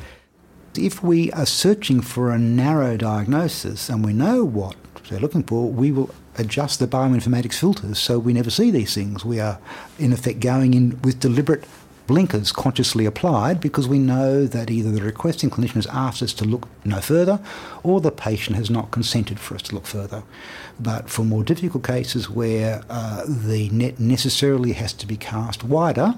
If 0.77 1.01
we 1.03 1.31
are 1.31 1.47
searching 1.47 2.01
for 2.01 2.29
a 2.29 2.37
narrow 2.37 2.97
diagnosis 2.97 3.89
and 3.89 4.05
we 4.05 4.13
know 4.13 4.45
what 4.45 4.75
they're 5.11 5.19
looking 5.19 5.43
for, 5.43 5.69
we 5.69 5.91
will 5.91 6.09
adjust 6.37 6.79
the 6.79 6.87
bioinformatics 6.87 7.55
filters 7.55 7.99
so 7.99 8.17
we 8.17 8.33
never 8.33 8.49
see 8.49 8.71
these 8.71 8.95
things. 8.95 9.23
We 9.23 9.39
are, 9.39 9.59
in 9.99 10.13
effect, 10.13 10.39
going 10.39 10.73
in 10.73 10.99
with 11.03 11.19
deliberate 11.19 11.65
blinkers 12.07 12.51
consciously 12.51 13.05
applied 13.05 13.61
because 13.61 13.87
we 13.87 13.99
know 13.99 14.45
that 14.45 14.69
either 14.69 14.91
the 14.91 15.01
requesting 15.01 15.49
clinician 15.49 15.75
has 15.75 15.87
asked 15.87 16.21
us 16.21 16.33
to 16.33 16.45
look 16.45 16.67
no 16.83 16.99
further 16.99 17.39
or 17.83 18.01
the 18.01 18.11
patient 18.11 18.57
has 18.57 18.69
not 18.69 18.91
consented 18.91 19.39
for 19.39 19.55
us 19.55 19.61
to 19.61 19.75
look 19.75 19.85
further. 19.85 20.23
But 20.79 21.09
for 21.09 21.23
more 21.23 21.43
difficult 21.43 21.83
cases 21.83 22.29
where 22.29 22.83
uh, 22.89 23.23
the 23.27 23.69
net 23.69 23.99
necessarily 23.99 24.73
has 24.73 24.93
to 24.93 25.05
be 25.05 25.15
cast 25.17 25.63
wider, 25.63 26.15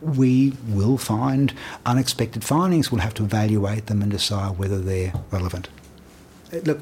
we 0.00 0.54
will 0.66 0.96
find 0.96 1.52
unexpected 1.84 2.44
findings. 2.44 2.90
We'll 2.90 3.02
have 3.02 3.14
to 3.14 3.24
evaluate 3.24 3.86
them 3.86 4.02
and 4.02 4.10
decide 4.10 4.58
whether 4.58 4.78
they're 4.78 5.12
relevant. 5.30 5.68
Look, 6.52 6.80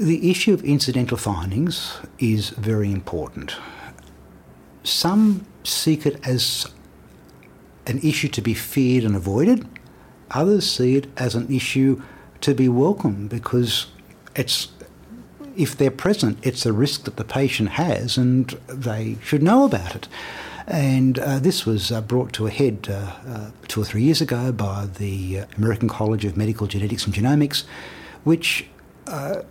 the 0.00 0.30
issue 0.30 0.54
of 0.54 0.64
incidental 0.64 1.16
findings 1.16 1.98
is 2.18 2.50
very 2.50 2.90
important. 2.90 3.56
Some 4.84 5.46
seek 5.64 6.06
it 6.06 6.18
as 6.26 6.66
an 7.86 7.98
issue 7.98 8.28
to 8.28 8.40
be 8.40 8.54
feared 8.54 9.04
and 9.04 9.14
avoided. 9.14 9.68
Others 10.30 10.70
see 10.70 10.96
it 10.96 11.06
as 11.16 11.34
an 11.34 11.52
issue 11.54 12.02
to 12.40 12.54
be 12.54 12.68
welcomed 12.68 13.28
because 13.28 13.86
it's 14.34 14.68
if 15.54 15.76
they're 15.76 15.90
present, 15.90 16.38
it's 16.42 16.64
a 16.64 16.72
risk 16.72 17.04
that 17.04 17.16
the 17.16 17.24
patient 17.24 17.70
has, 17.70 18.16
and 18.16 18.58
they 18.68 19.18
should 19.22 19.42
know 19.42 19.66
about 19.66 19.94
it. 19.94 20.08
And 20.66 21.18
uh, 21.18 21.40
this 21.40 21.66
was 21.66 21.92
uh, 21.92 22.00
brought 22.00 22.32
to 22.34 22.46
a 22.46 22.50
head 22.50 22.88
uh, 22.88 23.12
uh 23.26 23.50
two 23.68 23.82
or 23.82 23.84
three 23.84 24.02
years 24.02 24.22
ago 24.22 24.50
by 24.52 24.86
the 24.86 25.42
American 25.58 25.88
College 25.88 26.24
of 26.24 26.38
Medical 26.38 26.66
Genetics 26.66 27.04
and 27.04 27.14
Genomics, 27.14 27.64
which 28.24 28.66
uh, 29.06 29.42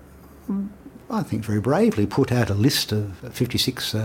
I 1.09 1.23
think 1.23 1.43
very 1.43 1.59
bravely 1.59 2.05
put 2.05 2.31
out 2.31 2.49
a 2.49 2.53
list 2.53 2.91
of 2.91 3.17
56 3.33 3.95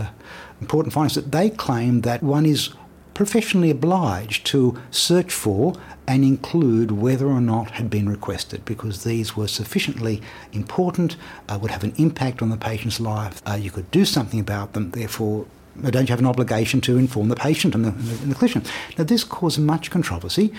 important 0.59 0.93
findings 0.93 1.15
that 1.15 1.31
they 1.31 1.49
claim 1.49 2.01
that 2.01 2.21
one 2.21 2.45
is 2.45 2.69
professionally 3.17 3.71
obliged 3.71 4.45
to 4.45 4.79
search 4.91 5.33
for 5.33 5.73
and 6.07 6.23
include 6.23 6.91
whether 6.91 7.25
or 7.25 7.41
not 7.41 7.71
had 7.71 7.89
been 7.89 8.07
requested 8.07 8.63
because 8.63 9.03
these 9.03 9.35
were 9.35 9.47
sufficiently 9.47 10.21
important, 10.53 11.17
uh, 11.49 11.57
would 11.59 11.71
have 11.71 11.83
an 11.83 11.93
impact 11.97 12.43
on 12.43 12.49
the 12.49 12.57
patient's 12.57 12.99
life. 12.99 13.41
Uh, 13.47 13.57
you 13.59 13.71
could 13.71 13.89
do 13.89 14.05
something 14.05 14.39
about 14.39 14.73
them, 14.73 14.91
therefore, 14.91 15.47
don't 15.83 16.09
you 16.09 16.13
have 16.13 16.19
an 16.19 16.25
obligation 16.25 16.81
to 16.81 16.97
inform 16.97 17.29
the 17.29 17.35
patient 17.35 17.75
and 17.75 17.85
the, 17.85 17.89
and 17.89 18.31
the, 18.31 18.35
clinician? 18.35 18.67
Now, 18.97 19.03
this 19.03 19.23
caused 19.23 19.59
much 19.59 19.91
controversy 19.91 20.51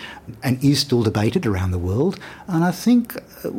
and 0.42 0.62
is 0.62 0.80
still 0.80 1.02
debated 1.02 1.46
around 1.46 1.72
the 1.72 1.78
world. 1.78 2.18
And 2.46 2.64
I 2.64 2.70
think 2.70 3.16
uh, 3.44 3.50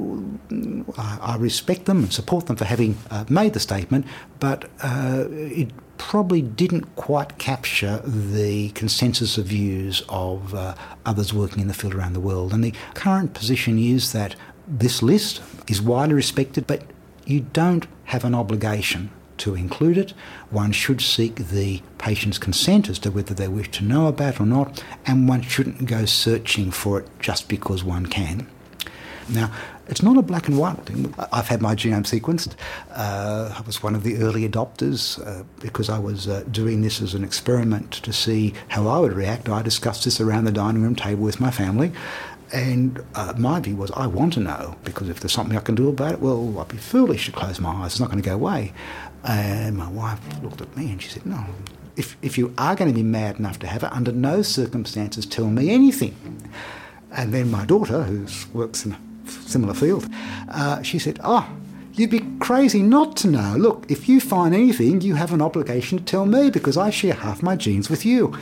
I, 0.97 1.33
I, 1.33 1.35
respect 1.37 1.85
them 1.85 1.99
and 1.99 2.13
support 2.13 2.45
them 2.47 2.55
for 2.55 2.65
having 2.65 2.97
uh, 3.11 3.25
made 3.29 3.53
the 3.53 3.59
statement, 3.59 4.05
but 4.39 4.69
uh, 4.81 5.25
it 5.29 5.71
probably 5.97 6.41
didn't 6.41 6.95
quite 6.95 7.37
capture 7.37 8.01
the 8.05 8.69
consensus 8.69 9.37
of 9.37 9.47
views 9.47 10.01
of 10.07 10.55
uh, 10.55 10.75
others 11.05 11.33
working 11.33 11.61
in 11.61 11.67
the 11.67 11.73
field 11.73 11.93
around 11.93 12.13
the 12.13 12.19
world. 12.19 12.53
And 12.53 12.63
the 12.63 12.73
current 12.93 13.33
position 13.33 13.77
is 13.77 14.13
that 14.13 14.35
this 14.65 15.03
list 15.03 15.41
is 15.67 15.81
widely 15.81 16.15
respected, 16.15 16.67
but 16.67 16.83
you 17.25 17.41
don't 17.41 17.85
have 18.05 18.23
an 18.23 18.33
obligation 18.33 19.11
to 19.39 19.55
include 19.55 19.97
it. 19.97 20.13
One 20.49 20.71
should 20.71 21.01
seek 21.01 21.35
the 21.35 21.81
patient's 21.97 22.37
consent 22.37 22.89
as 22.89 22.99
to 22.99 23.11
whether 23.11 23.33
they 23.33 23.47
wish 23.47 23.71
to 23.71 23.83
know 23.83 24.07
about 24.07 24.35
it 24.35 24.41
or 24.41 24.45
not, 24.45 24.83
and 25.05 25.27
one 25.27 25.41
shouldn't 25.41 25.85
go 25.85 26.05
searching 26.05 26.71
for 26.71 26.99
it 26.99 27.07
just 27.19 27.49
because 27.49 27.83
one 27.83 28.05
can. 28.05 28.47
Now, 29.29 29.51
it's 29.87 30.03
not 30.03 30.17
a 30.17 30.21
black 30.21 30.47
and 30.47 30.57
white 30.57 30.85
thing. 30.85 31.13
I've 31.31 31.47
had 31.47 31.61
my 31.61 31.75
genome 31.75 32.03
sequenced. 32.03 32.55
Uh, 32.91 33.53
I 33.57 33.61
was 33.61 33.81
one 33.81 33.95
of 33.95 34.03
the 34.03 34.17
early 34.17 34.47
adopters 34.47 35.25
uh, 35.25 35.43
because 35.59 35.89
I 35.89 35.99
was 35.99 36.27
uh, 36.27 36.43
doing 36.51 36.81
this 36.81 37.01
as 37.01 37.13
an 37.13 37.23
experiment 37.23 37.91
to 37.91 38.13
see 38.13 38.53
how 38.69 38.87
I 38.87 38.99
would 38.99 39.13
react. 39.13 39.49
I 39.49 39.61
discussed 39.61 40.05
this 40.05 40.21
around 40.21 40.45
the 40.45 40.51
dining 40.51 40.83
room 40.83 40.95
table 40.95 41.23
with 41.23 41.39
my 41.39 41.51
family. 41.51 41.91
And 42.51 43.03
uh, 43.13 43.33
my 43.37 43.59
view 43.59 43.75
was, 43.75 43.91
I 43.91 44.07
want 44.07 44.33
to 44.33 44.39
know 44.39 44.75
because 44.83 45.09
if 45.09 45.19
there's 45.19 45.33
something 45.33 45.55
I 45.55 45.61
can 45.61 45.75
do 45.75 45.89
about 45.89 46.13
it, 46.13 46.19
well, 46.19 46.59
I'd 46.59 46.67
be 46.67 46.77
foolish 46.77 47.25
to 47.27 47.31
close 47.31 47.59
my 47.59 47.69
eyes. 47.69 47.93
It's 47.93 47.99
not 47.99 48.09
going 48.09 48.21
to 48.21 48.27
go 48.27 48.33
away. 48.33 48.73
And 49.23 49.77
my 49.77 49.89
wife 49.89 50.19
looked 50.41 50.61
at 50.61 50.75
me 50.77 50.91
and 50.91 51.01
she 51.01 51.09
said, 51.09 51.25
No, 51.25 51.45
if, 51.95 52.15
if 52.21 52.37
you 52.37 52.53
are 52.57 52.75
going 52.75 52.89
to 52.89 52.95
be 52.95 53.03
mad 53.03 53.39
enough 53.39 53.59
to 53.59 53.67
have 53.67 53.83
it, 53.83 53.91
under 53.91 54.11
no 54.11 54.41
circumstances 54.41 55.25
tell 55.25 55.47
me 55.47 55.69
anything. 55.69 56.15
And 57.11 57.33
then 57.33 57.51
my 57.51 57.65
daughter, 57.65 58.03
who 58.03 58.27
works 58.57 58.85
in 58.85 58.93
a 58.93 58.99
similar 59.29 59.73
field, 59.73 60.07
uh, 60.49 60.81
she 60.81 60.99
said, 60.99 61.19
Oh, 61.23 61.49
you'd 61.93 62.11
be 62.11 62.25
crazy 62.39 62.81
not 62.81 63.17
to 63.17 63.27
know. 63.27 63.55
Look, 63.57 63.89
if 63.89 64.07
you 64.07 64.21
find 64.21 64.55
anything, 64.55 65.01
you 65.01 65.15
have 65.15 65.33
an 65.33 65.41
obligation 65.41 65.97
to 65.97 66.03
tell 66.03 66.25
me 66.25 66.49
because 66.49 66.77
I 66.77 66.89
share 66.89 67.13
half 67.13 67.43
my 67.43 67.55
genes 67.55 67.89
with 67.89 68.05
you. 68.05 68.33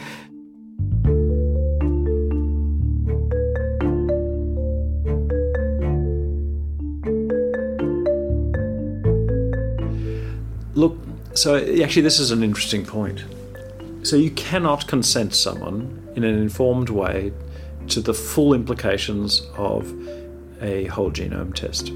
So 11.38 11.56
actually, 11.84 12.02
this 12.02 12.20
is 12.20 12.32
an 12.32 12.44
interesting 12.44 12.84
point. 12.84 13.24
So 14.02 14.16
you 14.16 14.32
cannot 14.32 14.88
consent 14.88 15.36
someone 15.36 16.12
in 16.16 16.24
an 16.24 16.36
informed 16.36 16.90
way 16.90 17.32
to 17.90 18.02
the 18.02 18.14
full 18.14 18.54
implications 18.54 19.44
of 19.56 19.94
a 20.62 20.86
whole 20.86 21.12
genome 21.12 21.54
test. 21.54 21.92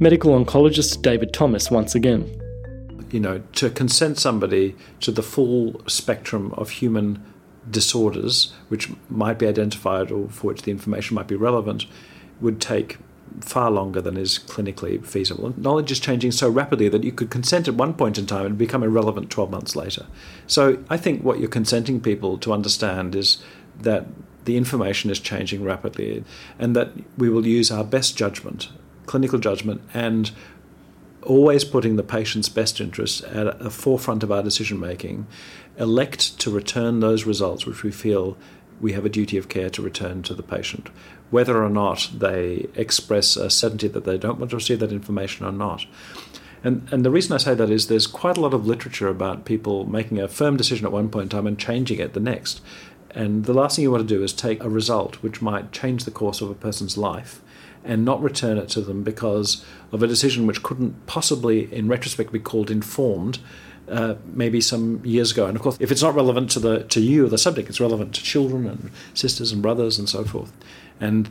Medical 0.00 0.32
oncologist 0.32 1.02
David 1.02 1.32
Thomas 1.32 1.70
once 1.70 1.94
again. 1.94 2.40
You 3.10 3.20
know, 3.20 3.42
to 3.52 3.68
consent 3.68 4.18
somebody 4.18 4.76
to 5.00 5.10
the 5.10 5.22
full 5.22 5.82
spectrum 5.86 6.54
of 6.56 6.70
human 6.70 7.22
disorders, 7.70 8.54
which 8.68 8.88
might 9.10 9.38
be 9.38 9.46
identified 9.46 10.10
or 10.10 10.28
for 10.30 10.48
which 10.48 10.62
the 10.62 10.70
information 10.70 11.14
might 11.14 11.28
be 11.28 11.36
relevant, 11.36 11.84
would 12.40 12.60
take 12.60 12.96
far 13.40 13.70
longer 13.70 14.00
than 14.00 14.16
is 14.16 14.38
clinically 14.38 15.04
feasible. 15.04 15.54
Knowledge 15.56 15.90
is 15.92 16.00
changing 16.00 16.32
so 16.32 16.48
rapidly 16.48 16.88
that 16.88 17.04
you 17.04 17.12
could 17.12 17.30
consent 17.30 17.68
at 17.68 17.74
one 17.74 17.94
point 17.94 18.18
in 18.18 18.26
time 18.26 18.46
and 18.46 18.58
become 18.58 18.82
irrelevant 18.82 19.30
12 19.30 19.50
months 19.50 19.76
later. 19.76 20.06
So 20.46 20.82
I 20.90 20.96
think 20.96 21.22
what 21.22 21.38
you're 21.38 21.48
consenting 21.48 22.00
people 22.00 22.38
to 22.38 22.52
understand 22.52 23.14
is 23.14 23.38
that 23.80 24.06
the 24.44 24.56
information 24.56 25.10
is 25.10 25.20
changing 25.20 25.62
rapidly 25.62 26.24
and 26.58 26.74
that 26.74 26.92
we 27.16 27.28
will 27.28 27.46
use 27.46 27.70
our 27.70 27.84
best 27.84 28.16
judgment, 28.16 28.70
clinical 29.06 29.38
judgment, 29.38 29.82
and 29.92 30.30
always 31.22 31.64
putting 31.64 31.96
the 31.96 32.02
patient's 32.02 32.48
best 32.48 32.80
interests 32.80 33.22
at 33.22 33.58
the 33.58 33.70
forefront 33.70 34.22
of 34.22 34.32
our 34.32 34.42
decision 34.42 34.80
making, 34.80 35.26
elect 35.78 36.38
to 36.40 36.50
return 36.50 37.00
those 37.00 37.24
results 37.24 37.66
which 37.66 37.82
we 37.82 37.90
feel 37.90 38.36
we 38.80 38.92
have 38.92 39.04
a 39.04 39.08
duty 39.08 39.36
of 39.36 39.48
care 39.48 39.68
to 39.70 39.82
return 39.82 40.22
to 40.22 40.34
the 40.34 40.42
patient 40.42 40.88
whether 41.30 41.62
or 41.62 41.68
not 41.68 42.10
they 42.14 42.68
express 42.74 43.36
a 43.36 43.50
certainty 43.50 43.88
that 43.88 44.04
they 44.04 44.18
don't 44.18 44.38
want 44.38 44.50
to 44.50 44.56
receive 44.56 44.80
that 44.80 44.92
information 44.92 45.44
or 45.44 45.52
not. 45.52 45.84
And, 46.64 46.88
and 46.90 47.04
the 47.04 47.10
reason 47.10 47.34
I 47.34 47.38
say 47.38 47.54
that 47.54 47.70
is 47.70 47.86
there's 47.86 48.06
quite 48.06 48.36
a 48.36 48.40
lot 48.40 48.54
of 48.54 48.66
literature 48.66 49.08
about 49.08 49.44
people 49.44 49.88
making 49.88 50.18
a 50.18 50.28
firm 50.28 50.56
decision 50.56 50.86
at 50.86 50.92
one 50.92 51.08
point 51.08 51.24
in 51.24 51.28
time 51.28 51.46
and 51.46 51.58
changing 51.58 52.00
it 52.00 52.14
the 52.14 52.20
next. 52.20 52.60
And 53.10 53.44
the 53.44 53.54
last 53.54 53.76
thing 53.76 53.84
you 53.84 53.90
want 53.90 54.06
to 54.06 54.14
do 54.14 54.22
is 54.22 54.32
take 54.32 54.62
a 54.62 54.68
result 54.68 55.16
which 55.16 55.40
might 55.40 55.72
change 55.72 56.04
the 56.04 56.10
course 56.10 56.40
of 56.40 56.50
a 56.50 56.54
person's 56.54 56.98
life 56.98 57.40
and 57.84 58.04
not 58.04 58.22
return 58.22 58.58
it 58.58 58.68
to 58.70 58.80
them 58.80 59.02
because 59.02 59.64
of 59.92 60.02
a 60.02 60.06
decision 60.06 60.46
which 60.46 60.62
couldn't 60.62 61.06
possibly, 61.06 61.72
in 61.72 61.88
retrospect, 61.88 62.32
be 62.32 62.38
called 62.38 62.70
informed. 62.70 63.38
Uh, 63.88 64.16
maybe 64.26 64.60
some 64.60 65.02
years 65.02 65.32
ago, 65.32 65.46
and 65.46 65.56
of 65.56 65.62
course, 65.62 65.78
if 65.80 65.90
it's 65.90 66.02
not 66.02 66.14
relevant 66.14 66.50
to 66.50 66.60
the 66.60 66.80
to 66.84 67.00
you 67.00 67.24
or 67.24 67.28
the 67.30 67.38
subject, 67.38 67.70
it's 67.70 67.80
relevant 67.80 68.14
to 68.14 68.22
children 68.22 68.66
and 68.66 68.90
sisters 69.14 69.50
and 69.50 69.62
brothers 69.62 69.98
and 69.98 70.10
so 70.10 70.22
forth. 70.24 70.52
And 71.00 71.30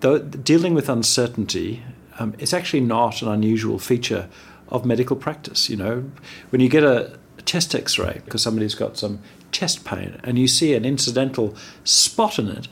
dealing 0.00 0.74
with 0.74 0.88
uncertainty 0.88 1.82
um, 2.18 2.34
it's 2.38 2.52
actually 2.52 2.80
not 2.80 3.22
an 3.22 3.28
unusual 3.28 3.78
feature 3.78 4.28
of 4.68 4.84
medical 4.84 5.16
practice. 5.16 5.70
You 5.70 5.76
know, 5.76 6.10
when 6.50 6.60
you 6.60 6.68
get 6.68 6.82
a 6.82 7.18
chest 7.44 7.74
X-ray 7.74 8.20
because 8.24 8.42
somebody's 8.42 8.74
got 8.74 8.96
some 8.98 9.20
chest 9.52 9.84
pain 9.84 10.20
and 10.22 10.38
you 10.38 10.48
see 10.48 10.74
an 10.74 10.84
incidental 10.84 11.56
spot 11.84 12.38
in 12.38 12.48
it, 12.48 12.68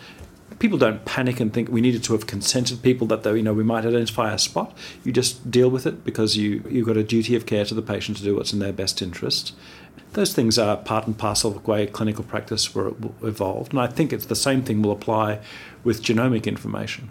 people 0.59 0.79
don't 0.79 1.05
panic 1.05 1.41
and 1.41 1.53
think 1.53 1.69
we 1.69 1.81
needed 1.81 2.03
to 2.05 2.13
have 2.13 2.27
consented 2.27 2.83
people 2.83 3.07
that 3.07 3.23
though 3.23 3.35
you 3.35 3.43
know 3.43 3.55
we 3.55 3.65
might 3.65 3.87
identify 3.87 4.33
a 4.33 4.39
spot. 4.39 4.77
You 5.05 5.13
just 5.13 5.51
deal 5.51 5.71
with 5.71 5.87
it 5.87 6.05
because 6.05 6.37
you 6.37 6.65
you've 6.69 6.87
got 6.87 6.97
a 6.97 7.05
duty 7.05 7.37
of 7.37 7.47
care 7.47 7.65
to 7.65 7.75
the 7.75 7.83
patient 7.83 8.19
to 8.19 8.25
do 8.25 8.35
what's 8.35 8.53
in 8.53 8.59
their 8.59 8.73
best 8.73 9.01
interest. 9.01 9.55
Those 10.13 10.33
things 10.33 10.59
are 10.59 10.77
part 10.77 11.07
and 11.07 11.17
parcel 11.17 11.51
of 11.51 11.63
the 11.63 11.71
way 11.71 11.87
clinical 11.87 12.25
practice 12.25 12.75
were 12.75 12.95
evolved, 13.23 13.73
and 13.73 13.81
I 13.81 13.87
think 13.87 14.13
it's 14.13 14.27
the 14.27 14.37
same 14.37 14.63
thing 14.63 14.83
will 14.83 14.93
apply 14.93 15.41
with 15.85 16.03
genomic 16.03 16.47
information. 16.47 17.11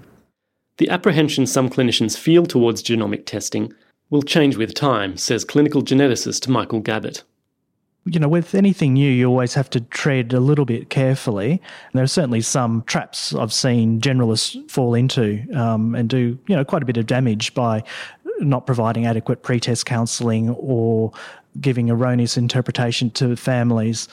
The 0.78 0.90
apprehension 0.90 1.46
some 1.48 1.70
clinicians 1.70 2.18
feel 2.18 2.46
towards 2.46 2.84
genomic 2.84 3.26
testing 3.26 3.74
will 4.10 4.24
change 4.24 4.58
with 4.58 4.74
time, 4.74 5.18
says 5.18 5.46
clinical 5.46 5.82
geneticist 5.82 6.48
Michael 6.48 6.82
Gabbett 6.82 7.24
you 8.06 8.20
know, 8.20 8.28
with 8.28 8.54
anything 8.54 8.94
new, 8.94 9.10
you 9.10 9.28
always 9.28 9.56
have 9.56 9.70
to 9.72 9.82
tread 9.82 10.32
a 10.32 10.40
little 10.40 10.66
bit 10.66 10.90
carefully. 10.90 11.52
And 11.52 11.94
there 11.94 12.04
are 12.04 12.08
certainly 12.08 12.42
some 12.42 12.84
traps 12.84 13.34
I've 13.34 13.52
seen 13.52 14.00
generalists 14.00 14.70
fall 14.70 14.94
into 14.94 15.44
um, 15.56 15.96
and 15.96 16.08
do, 16.08 16.38
you 16.48 16.56
know, 16.56 16.64
quite 16.64 16.84
a 16.84 16.86
bit 16.86 16.98
of 16.98 17.08
damage 17.08 17.54
by 17.56 17.84
not 18.40 18.68
providing 18.68 19.08
adequate 19.08 19.42
pretest 19.42 19.88
counselling 19.88 20.50
or 20.52 21.12
giving 21.60 21.90
erroneous 21.90 22.38
interpretation 22.38 23.10
to 23.12 23.36
families. 23.36 24.08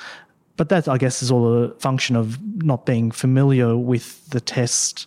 But 0.57 0.69
that, 0.69 0.89
I 0.89 0.99
guess, 0.99 1.23
is 1.23 1.31
all 1.31 1.65
a 1.65 1.71
function 1.75 2.15
of 2.17 2.39
not 2.63 2.87
being 2.87 3.11
familiar 3.11 3.77
with 3.77 4.29
the 4.31 4.41
test 4.41 5.07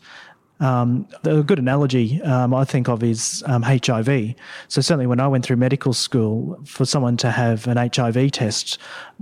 um, 0.59 1.07
a 1.23 1.43
good 1.43 1.59
analogy 1.59 2.21
um, 2.21 2.53
I 2.53 2.63
think 2.63 2.87
of 2.87 3.03
is 3.03 3.43
um, 3.45 3.61
HIV. 3.61 4.35
So 4.67 4.81
certainly 4.81 5.07
when 5.07 5.19
I 5.19 5.27
went 5.27 5.45
through 5.45 5.57
medical 5.57 5.93
school, 5.93 6.59
for 6.65 6.85
someone 6.85 7.17
to 7.17 7.31
have 7.31 7.67
an 7.67 7.77
HIV 7.77 8.31
test 8.31 8.77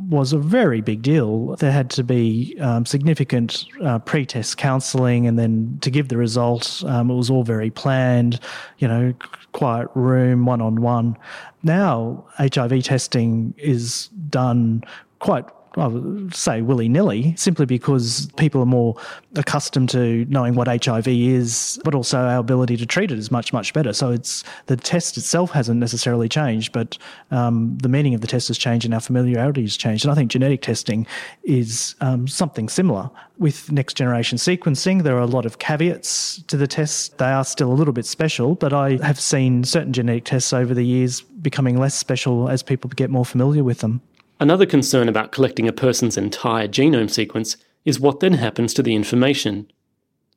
was 0.09 0.31
a 0.31 0.37
very 0.37 0.81
big 0.81 1.01
deal. 1.01 1.55
There 1.55 1.71
had 1.71 1.89
to 1.91 2.03
be 2.03 2.55
um, 2.59 2.85
significant 2.85 3.65
uh, 3.83 3.99
pre-test 3.99 4.57
counselling, 4.57 5.25
and 5.25 5.39
then 5.39 5.77
to 5.81 5.89
give 5.89 6.09
the 6.09 6.17
result, 6.17 6.83
um, 6.85 7.09
it 7.09 7.15
was 7.15 7.29
all 7.29 7.43
very 7.43 7.71
planned. 7.71 8.39
You 8.77 8.87
know, 8.87 9.13
quiet 9.53 9.89
room, 9.95 10.45
one-on-one. 10.45 11.17
Now 11.63 12.25
HIV 12.37 12.83
testing 12.83 13.53
is 13.57 14.07
done 14.29 14.83
quite 15.19 15.45
I 15.75 15.87
would 15.87 16.35
say 16.35 16.61
willy 16.61 16.87
nilly, 16.87 17.35
simply 17.35 17.65
because 17.65 18.29
people 18.37 18.61
are 18.61 18.65
more 18.65 18.95
accustomed 19.35 19.89
to 19.89 20.25
knowing 20.29 20.53
what 20.55 20.67
HIV 20.67 21.07
is, 21.07 21.79
but 21.83 21.95
also 21.95 22.19
our 22.19 22.37
ability 22.37 22.77
to 22.77 22.85
treat 22.85 23.11
it 23.11 23.17
is 23.17 23.31
much, 23.31 23.53
much 23.53 23.73
better. 23.73 23.93
So 23.93 24.11
it's 24.11 24.43
the 24.67 24.77
test 24.77 25.17
itself 25.17 25.51
hasn't 25.51 25.79
necessarily 25.79 26.29
changed, 26.29 26.73
but 26.73 26.97
um, 27.31 27.77
the 27.79 27.89
meaning 27.89 28.13
of 28.13 28.21
the 28.21 28.27
test 28.27 28.49
has 28.49 28.57
changed 28.57 28.85
and 28.85 28.93
our 28.93 28.99
familiarity 28.99 29.63
has 29.63 29.75
changed. 29.75 30.05
And 30.05 30.11
I 30.11 30.15
think 30.15 30.31
genetic 30.31 30.61
testing 30.61 31.07
is 31.43 31.95
um, 32.01 32.27
something 32.27 32.69
similar. 32.69 33.09
With 33.39 33.71
next 33.71 33.95
generation 33.95 34.37
sequencing, 34.37 35.01
there 35.01 35.15
are 35.15 35.21
a 35.21 35.25
lot 35.25 35.45
of 35.45 35.57
caveats 35.57 36.43
to 36.43 36.55
the 36.55 36.67
tests. 36.67 37.09
They 37.09 37.25
are 37.25 37.43
still 37.43 37.71
a 37.71 37.73
little 37.73 37.93
bit 37.93 38.05
special, 38.05 38.53
but 38.55 38.73
I 38.73 38.97
have 39.03 39.19
seen 39.19 39.63
certain 39.63 39.91
genetic 39.91 40.25
tests 40.25 40.53
over 40.53 40.75
the 40.75 40.85
years 40.85 41.21
becoming 41.21 41.79
less 41.79 41.95
special 41.95 42.47
as 42.47 42.61
people 42.61 42.91
get 42.95 43.09
more 43.09 43.25
familiar 43.25 43.63
with 43.63 43.79
them. 43.79 44.01
Another 44.39 44.65
concern 44.65 45.07
about 45.07 45.31
collecting 45.31 45.67
a 45.67 45.73
person's 45.73 46.17
entire 46.17 46.67
genome 46.67 47.09
sequence 47.09 47.57
is 47.85 47.99
what 47.99 48.19
then 48.19 48.33
happens 48.33 48.73
to 48.73 48.83
the 48.83 48.95
information. 48.95 49.71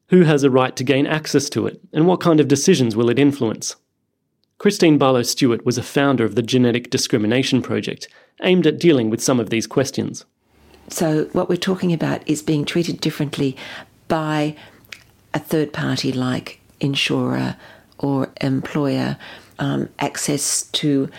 Who 0.08 0.22
has 0.22 0.44
a 0.44 0.50
right 0.50 0.76
to 0.76 0.84
gain 0.84 1.06
access 1.06 1.48
to 1.50 1.66
it, 1.66 1.80
and 1.92 2.06
what 2.06 2.20
kind 2.20 2.38
of 2.38 2.48
decisions 2.48 2.94
will 2.94 3.10
it 3.10 3.18
influence? 3.18 3.76
Kristine 4.58 4.98
Barlow 4.98 5.22
Stewart 5.22 5.66
was 5.66 5.76
a 5.76 5.82
founder 5.82 6.24
of 6.24 6.34
the 6.34 6.42
Genetic 6.42 6.90
Discrimination 6.90 7.60
Project, 7.60 8.08
aimed 8.42 8.66
at 8.66 8.78
dealing 8.78 9.10
with 9.10 9.22
some 9.22 9.40
of 9.40 9.50
these 9.50 9.66
questions. 9.66 10.24
So, 10.88 11.24
what 11.32 11.48
we're 11.48 11.56
talking 11.56 11.92
about 11.92 12.26
is 12.28 12.42
being 12.42 12.64
treated 12.64 13.00
differently 13.00 13.56
by 14.08 14.56
a 15.34 15.38
third 15.38 15.72
party 15.72 16.12
like 16.12 16.60
insurer 16.80 17.56
or 17.98 18.30
employer, 18.40 19.18
um, 19.58 19.88
access 19.98 20.62
to 20.62 21.10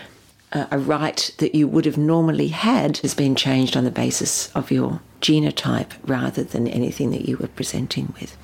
a 0.53 0.79
right 0.79 1.35
that 1.39 1.53
you 1.53 1.67
would 1.67 1.85
have 1.85 1.97
normally 1.97 2.47
had 2.47 2.97
has 2.99 3.13
been 3.13 3.35
changed 3.35 3.75
on 3.75 3.83
the 3.83 3.91
basis 3.91 4.49
of 4.55 4.71
your 4.71 5.01
genotype 5.21 5.91
rather 6.05 6.43
than 6.43 6.67
anything 6.67 7.11
that 7.11 7.27
you 7.27 7.37
were 7.37 7.47
presenting 7.49 8.13
with. 8.19 8.37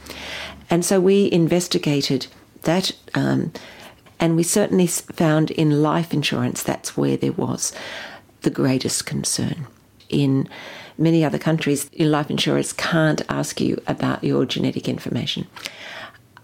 And 0.70 0.84
so 0.84 1.00
we 1.00 1.32
investigated 1.32 2.28
that, 2.64 2.92
um, 3.14 3.54
and 4.20 4.36
we 4.36 4.44
certainly 4.44 4.88
found 4.88 5.52
in 5.52 5.82
life 5.82 6.14
insurance 6.14 6.62
that's 6.62 6.98
where 6.98 7.16
there 7.16 7.32
was 7.32 7.72
the 8.42 8.50
greatest 8.50 9.06
concern. 9.06 9.68
In 10.10 10.50
many 10.98 11.24
other 11.24 11.40
countries, 11.40 11.90
life 11.98 12.30
insurers 12.30 12.74
can't 12.74 13.22
ask 13.30 13.62
you 13.62 13.82
about 13.88 14.24
your 14.24 14.46
genetic 14.46 14.90
information. 14.90 15.48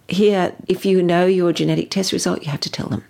Here, 0.08 0.56
if 0.68 0.86
you 0.86 1.04
know 1.04 1.26
your 1.26 1.52
genetic 1.52 1.92
test 1.92 2.14
result, 2.14 2.44
you 2.44 2.50
have 2.52 2.62
to 2.62 2.72
tell 2.72 2.88
them. 2.88 3.04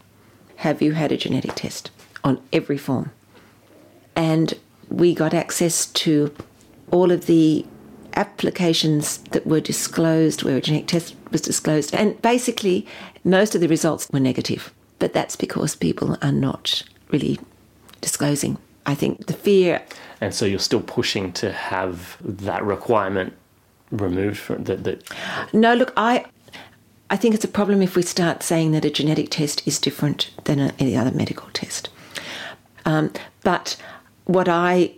Have 0.57 0.81
you 0.81 0.93
had 0.93 1.11
a 1.11 1.17
genetic 1.17 1.53
test? 1.55 1.91
On 2.29 2.41
every 2.53 2.77
form. 2.77 3.11
And 4.15 4.53
we 4.89 5.13
got 5.13 5.33
access 5.33 5.87
to 6.03 6.33
all 6.91 7.11
of 7.11 7.25
the 7.25 7.65
applications 8.15 9.19
that 9.31 9.45
were 9.45 9.61
disclosed, 9.61 10.43
where 10.43 10.57
a 10.57 10.61
genetic 10.61 10.87
test 10.87 11.15
was 11.31 11.41
disclosed, 11.41 11.93
and 11.93 12.19
basically 12.21 12.85
most 13.23 13.55
of 13.55 13.61
the 13.61 13.67
results 13.67 14.07
were 14.11 14.19
negative. 14.19 14.73
But 14.99 15.13
that's 15.13 15.35
because 15.35 15.75
people 15.75 16.17
are 16.21 16.31
not 16.31 16.83
really 17.09 17.39
disclosing. 18.01 18.57
I 18.85 18.95
think 18.95 19.27
the 19.27 19.33
fear. 19.33 19.81
And 20.19 20.33
so 20.33 20.45
you're 20.45 20.59
still 20.59 20.81
pushing 20.81 21.31
to 21.33 21.51
have 21.51 22.17
that 22.21 22.63
requirement 22.63 23.33
removed 23.91 24.39
from 24.39 24.63
that. 24.65 24.83
that... 24.83 25.03
No, 25.53 25.73
look, 25.73 25.93
I. 25.95 26.25
I 27.11 27.17
think 27.17 27.33
it's 27.33 27.43
a 27.43 27.47
problem 27.59 27.81
if 27.81 27.95
we 27.95 28.03
start 28.03 28.43
saying 28.43 28.71
that 28.73 28.85
a 28.85 28.91
genetic 28.91 29.31
test 29.31 29.67
is 29.67 29.79
different 29.79 30.29
than 30.43 30.59
a, 30.59 30.73
any 30.77 30.95
other 30.95 31.09
medical 31.09 31.49
test. 31.53 31.89
Um, 32.85 33.11
but 33.43 33.77
what 34.25 34.47
I 34.47 34.93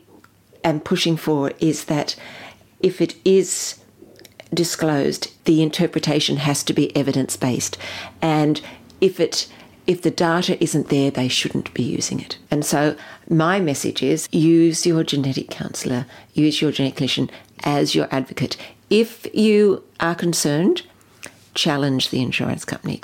am 0.64 0.80
pushing 0.80 1.18
for 1.18 1.52
is 1.60 1.86
that 1.86 2.16
if 2.82 3.02
it 3.02 3.16
is 3.26 3.80
disclosed, 4.54 5.32
the 5.46 5.62
interpretation 5.62 6.38
has 6.38 6.64
to 6.64 6.74
be 6.74 6.96
evidence 6.96 7.38
based, 7.38 7.78
and 8.22 8.62
if 9.00 9.20
it 9.20 9.48
if 9.88 10.04
the 10.04 10.12
data 10.12 10.62
isn't 10.64 10.90
there, 10.90 11.10
they 11.10 11.28
shouldn't 11.28 11.74
be 11.74 11.84
using 11.84 12.20
it. 12.20 12.38
And 12.52 12.64
so 12.64 12.96
my 13.30 13.60
message 13.60 14.04
is 14.04 14.30
use 14.32 14.86
your 14.86 15.04
genetic 15.04 15.50
counsellor, 15.50 16.06
use 16.34 16.62
your 16.62 16.72
genetic 16.72 17.00
clinician 17.00 17.30
as 17.64 17.96
your 17.96 18.08
advocate. 18.12 18.58
If 18.90 19.28
you 19.34 19.84
are 20.00 20.16
concerned, 20.16 20.84
challenge 21.56 22.10
the 22.10 22.22
insurance 22.22 22.64
company. 22.64 23.02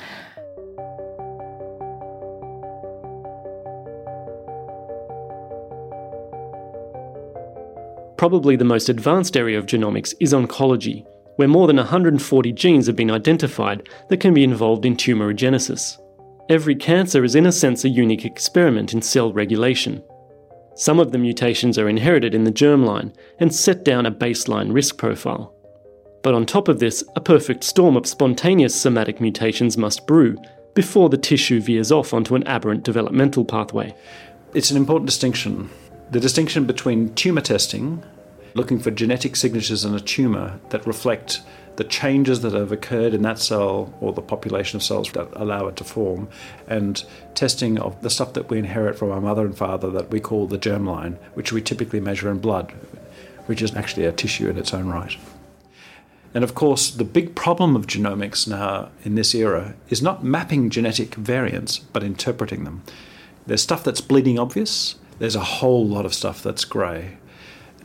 Probably 8.17 8.55
the 8.55 8.65
most 8.65 8.89
advanced 8.89 9.37
area 9.37 9.59
of 9.59 9.67
genomics 9.67 10.15
is 10.19 10.33
oncology, 10.33 11.05
where 11.35 11.47
more 11.47 11.67
than 11.67 11.77
140 11.77 12.51
genes 12.51 12.87
have 12.87 12.95
been 12.95 13.11
identified 13.11 13.87
that 14.09 14.19
can 14.19 14.33
be 14.33 14.43
involved 14.43 14.85
in 14.85 14.95
tumorigenesis. 14.95 15.99
Every 16.49 16.75
cancer 16.75 17.23
is, 17.23 17.35
in 17.35 17.45
a 17.45 17.51
sense, 17.51 17.85
a 17.85 17.89
unique 17.89 18.25
experiment 18.25 18.93
in 18.93 19.03
cell 19.03 19.31
regulation. 19.31 20.03
Some 20.73 20.99
of 20.99 21.11
the 21.11 21.19
mutations 21.19 21.77
are 21.77 21.89
inherited 21.89 22.33
in 22.33 22.43
the 22.43 22.51
germline 22.51 23.13
and 23.39 23.53
set 23.53 23.85
down 23.85 24.07
a 24.07 24.11
baseline 24.11 24.73
risk 24.73 24.97
profile. 24.97 25.53
But 26.23 26.33
on 26.33 26.45
top 26.45 26.67
of 26.67 26.79
this, 26.79 27.03
a 27.15 27.21
perfect 27.21 27.63
storm 27.63 27.95
of 27.95 28.07
spontaneous 28.07 28.73
somatic 28.73 29.21
mutations 29.21 29.77
must 29.77 30.07
brew 30.07 30.37
before 30.73 31.09
the 31.09 31.17
tissue 31.17 31.61
veers 31.61 31.91
off 31.91 32.13
onto 32.13 32.33
an 32.35 32.47
aberrant 32.47 32.83
developmental 32.83 33.45
pathway. 33.45 33.95
It's 34.55 34.71
an 34.71 34.77
important 34.77 35.07
distinction 35.07 35.69
the 36.09 36.19
distinction 36.19 36.65
between 36.65 37.13
tumour 37.15 37.41
testing, 37.41 38.03
looking 38.53 38.79
for 38.79 38.91
genetic 38.91 39.35
signatures 39.35 39.83
in 39.83 39.93
a 39.93 39.99
tumour 39.99 40.59
that 40.69 40.87
reflect 40.87 41.41
the 41.75 41.83
changes 41.83 42.41
that 42.41 42.53
have 42.53 42.71
occurred 42.71 43.13
in 43.13 43.21
that 43.21 43.37
cell 43.37 43.93
or 44.01 44.11
the 44.11 44.21
population 44.21 44.77
of 44.77 44.83
cells 44.83 45.11
that 45.11 45.27
allow 45.33 45.67
it 45.67 45.75
to 45.75 45.83
form, 45.83 46.27
and 46.67 47.03
testing 47.35 47.77
of 47.77 48.01
the 48.01 48.09
stuff 48.09 48.33
that 48.33 48.49
we 48.49 48.57
inherit 48.57 48.97
from 48.97 49.11
our 49.11 49.21
mother 49.21 49.45
and 49.45 49.55
father 49.57 49.91
that 49.91 50.09
we 50.09 50.19
call 50.19 50.47
the 50.47 50.57
germline, 50.57 51.17
which 51.35 51.51
we 51.51 51.61
typically 51.61 51.99
measure 51.99 52.31
in 52.31 52.39
blood, 52.39 52.71
which 53.45 53.61
is 53.61 53.75
actually 53.75 54.05
a 54.05 54.11
tissue 54.11 54.49
in 54.49 54.57
its 54.57 54.73
own 54.73 54.87
right. 54.87 55.15
And 56.33 56.43
of 56.43 56.55
course, 56.55 56.89
the 56.89 57.03
big 57.03 57.35
problem 57.35 57.75
of 57.75 57.87
genomics 57.87 58.47
now 58.47 58.89
in 59.03 59.15
this 59.15 59.35
era 59.35 59.75
is 59.89 60.01
not 60.01 60.23
mapping 60.23 60.69
genetic 60.69 61.15
variants, 61.15 61.77
but 61.77 62.03
interpreting 62.03 62.63
them. 62.63 62.83
There's 63.45 63.61
stuff 63.61 63.83
that's 63.83 64.01
bleeding 64.01 64.39
obvious, 64.39 64.95
there's 65.19 65.35
a 65.35 65.41
whole 65.41 65.85
lot 65.85 66.05
of 66.05 66.13
stuff 66.13 66.41
that's 66.43 66.65
grey. 66.65 67.17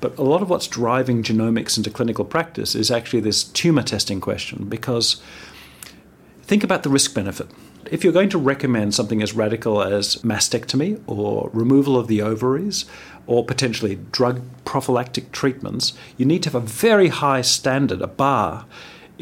But 0.00 0.18
a 0.18 0.22
lot 0.22 0.42
of 0.42 0.50
what's 0.50 0.66
driving 0.66 1.22
genomics 1.22 1.76
into 1.76 1.90
clinical 1.90 2.24
practice 2.24 2.74
is 2.74 2.90
actually 2.90 3.20
this 3.20 3.44
tumour 3.44 3.82
testing 3.84 4.20
question 4.20 4.64
because 4.68 5.22
think 6.42 6.64
about 6.64 6.82
the 6.82 6.90
risk 6.90 7.14
benefit. 7.14 7.48
if 7.90 8.02
you're 8.02 8.12
going 8.12 8.30
to 8.30 8.38
recommend 8.38 8.94
something 8.94 9.22
as 9.22 9.34
radical 9.34 9.82
as 9.82 10.16
mastectomy 10.16 11.00
or 11.06 11.50
removal 11.52 11.96
of 11.96 12.08
the 12.08 12.22
ovaries 12.22 12.86
or 13.26 13.44
potentially 13.44 13.98
drug 14.10 14.40
prophylactic 14.64 15.30
treatments, 15.30 15.92
you 16.16 16.24
need 16.24 16.42
to 16.42 16.50
have 16.50 16.62
a 16.62 16.66
very 16.66 17.08
high 17.08 17.42
standard, 17.42 18.00
a 18.00 18.06
bar, 18.06 18.64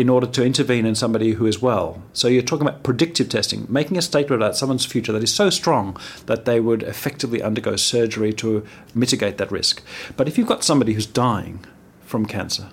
in 0.00 0.08
order 0.08 0.26
to 0.26 0.42
intervene 0.42 0.86
in 0.86 0.94
somebody 0.94 1.32
who 1.32 1.44
is 1.44 1.60
well. 1.60 2.02
So 2.14 2.26
you're 2.26 2.40
talking 2.40 2.66
about 2.66 2.82
predictive 2.82 3.28
testing, 3.28 3.66
making 3.68 3.98
a 3.98 4.02
statement 4.02 4.40
about 4.40 4.56
someone's 4.56 4.86
future 4.86 5.12
that 5.12 5.22
is 5.22 5.34
so 5.34 5.50
strong 5.50 5.94
that 6.24 6.46
they 6.46 6.58
would 6.58 6.82
effectively 6.82 7.42
undergo 7.42 7.76
surgery 7.76 8.32
to 8.34 8.64
mitigate 8.94 9.36
that 9.36 9.52
risk. 9.52 9.82
But 10.16 10.26
if 10.26 10.38
you've 10.38 10.48
got 10.48 10.64
somebody 10.64 10.94
who's 10.94 11.04
dying 11.04 11.66
from 12.06 12.24
cancer, 12.24 12.70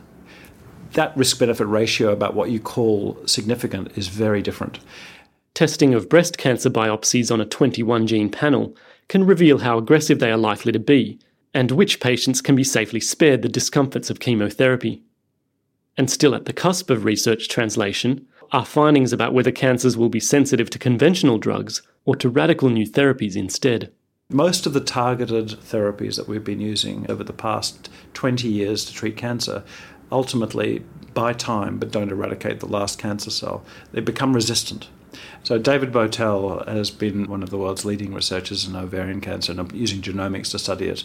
that 0.94 1.18
risk 1.18 1.38
benefit 1.38 1.66
ratio 1.66 2.14
about 2.14 2.34
what 2.34 2.50
you 2.50 2.62
call 2.62 3.18
significant 3.26 3.98
is 3.98 4.08
very 4.08 4.42
different. 4.42 4.80
Testing 5.54 5.94
of 5.94 6.08
breast 6.08 6.38
cancer 6.38 6.70
biopsies 6.70 7.30
on 7.30 7.42
a 7.42 7.46
21 7.46 8.08
gene 8.08 8.30
panel 8.30 8.74
can 9.10 9.26
reveal 9.26 9.58
how 9.58 9.78
aggressive 9.78 10.20
they 10.20 10.32
are 10.32 10.38
likely 10.38 10.72
to 10.72 10.80
be 10.80 11.20
and 11.54 11.72
which 11.72 12.00
patients 12.00 12.40
can 12.40 12.56
be 12.56 12.64
safely 12.64 13.02
spared 13.02 13.42
the 13.42 13.50
discomforts 13.50 14.10
of 14.10 14.22
chemotherapy. 14.22 15.04
And 15.98 16.10
still 16.10 16.36
at 16.36 16.46
the 16.46 16.54
cusp 16.54 16.90
of 16.90 17.06
research 17.06 17.50
translation 17.50 18.28
are 18.52 18.66
findings 18.66 19.12
about 19.12 19.34
whether 19.34 19.52
cancers 19.52 19.98
will 19.98 20.10
be 20.10 20.20
sensitive 20.20 20.70
to 20.70 20.80
conventional 20.80 21.38
drugs 21.38 21.82
or 22.06 22.16
to 22.16 22.30
radical 22.30 22.70
new 22.70 22.86
therapies 22.86 23.36
instead. 23.36 23.92
Most 24.30 24.66
of 24.66 24.74
the 24.74 24.82
targeted 24.82 25.48
therapies 25.48 26.18
that 26.18 26.28
we've 26.28 26.44
been 26.44 26.60
using 26.60 27.10
over 27.10 27.24
the 27.24 27.34
past 27.34 27.90
20 28.14 28.48
years 28.48 28.86
to 28.86 28.94
treat 28.94 29.18
cancer 29.18 29.64
ultimately 30.12 30.84
buy 31.14 31.34
time 31.34 31.78
but 31.80 31.92
don't 31.92 32.12
eradicate 32.12 32.60
the 32.60 32.68
last 32.68 33.00
cancer 33.00 33.32
cell. 33.32 33.64
They 33.92 34.02
become 34.02 34.34
resistant. 34.34 34.90
So, 35.44 35.58
David 35.58 35.92
Bowtell 35.92 36.64
has 36.68 36.92
been 36.92 37.26
one 37.26 37.42
of 37.42 37.50
the 37.50 37.58
world's 37.58 37.86
leading 37.86 38.14
researchers 38.14 38.68
in 38.68 38.76
ovarian 38.76 39.22
cancer 39.22 39.54
and 39.54 39.72
using 39.72 40.02
genomics 40.02 40.52
to 40.52 40.60
study 40.60 40.88
it. 40.88 41.04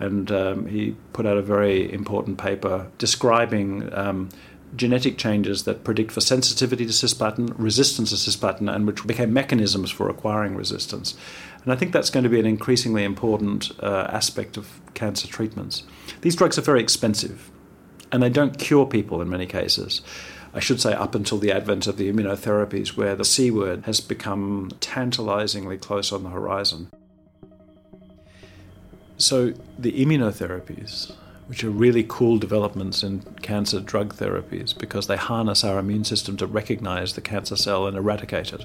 And 0.00 0.32
um, 0.32 0.66
he 0.66 0.96
put 1.12 1.26
out 1.26 1.36
a 1.36 1.42
very 1.42 1.92
important 1.92 2.38
paper 2.38 2.90
describing 2.98 3.92
um, 3.94 4.30
genetic 4.74 5.18
changes 5.18 5.64
that 5.64 5.84
predict 5.84 6.12
for 6.12 6.20
sensitivity 6.20 6.86
to 6.86 6.92
cisplatin, 6.92 7.52
resistance 7.58 8.10
to 8.10 8.16
cisplatin, 8.16 8.72
and 8.74 8.86
which 8.86 9.06
became 9.06 9.32
mechanisms 9.32 9.90
for 9.90 10.08
acquiring 10.08 10.54
resistance. 10.54 11.16
And 11.62 11.72
I 11.72 11.76
think 11.76 11.92
that's 11.92 12.10
going 12.10 12.24
to 12.24 12.30
be 12.30 12.40
an 12.40 12.46
increasingly 12.46 13.04
important 13.04 13.70
uh, 13.80 14.08
aspect 14.10 14.56
of 14.56 14.80
cancer 14.94 15.28
treatments. 15.28 15.82
These 16.22 16.36
drugs 16.36 16.58
are 16.58 16.62
very 16.62 16.80
expensive 16.80 17.50
and 18.12 18.22
they 18.22 18.30
don't 18.30 18.58
cure 18.58 18.86
people 18.86 19.20
in 19.20 19.28
many 19.28 19.46
cases. 19.46 20.00
I 20.52 20.58
should 20.58 20.80
say, 20.80 20.92
up 20.92 21.14
until 21.14 21.38
the 21.38 21.52
advent 21.52 21.86
of 21.86 21.96
the 21.96 22.12
immunotherapies, 22.12 22.96
where 22.96 23.14
the 23.14 23.24
C 23.24 23.52
word 23.52 23.84
has 23.84 24.00
become 24.00 24.70
tantalizingly 24.80 25.78
close 25.78 26.10
on 26.10 26.24
the 26.24 26.30
horizon. 26.30 26.90
So, 29.20 29.52
the 29.78 29.92
immunotherapies 29.92 31.12
which 31.50 31.64
are 31.64 31.70
really 31.70 32.06
cool 32.08 32.38
developments 32.38 33.02
in 33.02 33.22
cancer 33.42 33.80
drug 33.80 34.14
therapies 34.14 34.72
because 34.78 35.08
they 35.08 35.16
harness 35.16 35.64
our 35.64 35.80
immune 35.80 36.04
system 36.04 36.36
to 36.36 36.46
recognize 36.46 37.14
the 37.14 37.20
cancer 37.20 37.56
cell 37.56 37.88
and 37.88 37.96
eradicate 37.96 38.52
it. 38.52 38.64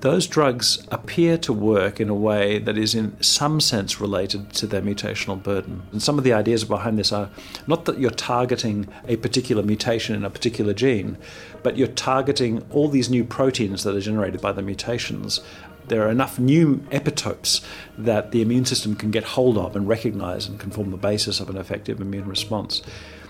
Those 0.00 0.26
drugs 0.26 0.86
appear 0.92 1.38
to 1.38 1.54
work 1.54 2.02
in 2.02 2.10
a 2.10 2.14
way 2.14 2.58
that 2.58 2.76
is, 2.76 2.94
in 2.94 3.18
some 3.22 3.62
sense, 3.62 3.98
related 3.98 4.52
to 4.56 4.66
their 4.66 4.82
mutational 4.82 5.42
burden. 5.42 5.84
And 5.90 6.02
some 6.02 6.18
of 6.18 6.24
the 6.24 6.34
ideas 6.34 6.64
behind 6.64 6.98
this 6.98 7.12
are 7.12 7.30
not 7.66 7.86
that 7.86 7.98
you're 7.98 8.10
targeting 8.10 8.88
a 9.06 9.16
particular 9.16 9.62
mutation 9.62 10.14
in 10.14 10.22
a 10.22 10.28
particular 10.28 10.74
gene, 10.74 11.16
but 11.62 11.78
you're 11.78 11.88
targeting 11.88 12.62
all 12.70 12.90
these 12.90 13.08
new 13.08 13.24
proteins 13.24 13.84
that 13.84 13.96
are 13.96 14.00
generated 14.00 14.42
by 14.42 14.52
the 14.52 14.60
mutations 14.60 15.40
there 15.88 16.06
are 16.06 16.10
enough 16.10 16.38
new 16.38 16.76
epitopes 16.90 17.64
that 17.96 18.30
the 18.30 18.42
immune 18.42 18.64
system 18.64 18.94
can 18.94 19.10
get 19.10 19.24
hold 19.24 19.58
of 19.58 19.76
and 19.76 19.88
recognize 19.88 20.46
and 20.46 20.58
can 20.58 20.70
form 20.70 20.90
the 20.90 20.96
basis 20.96 21.40
of 21.40 21.48
an 21.48 21.56
effective 21.56 22.00
immune 22.00 22.28
response. 22.28 22.82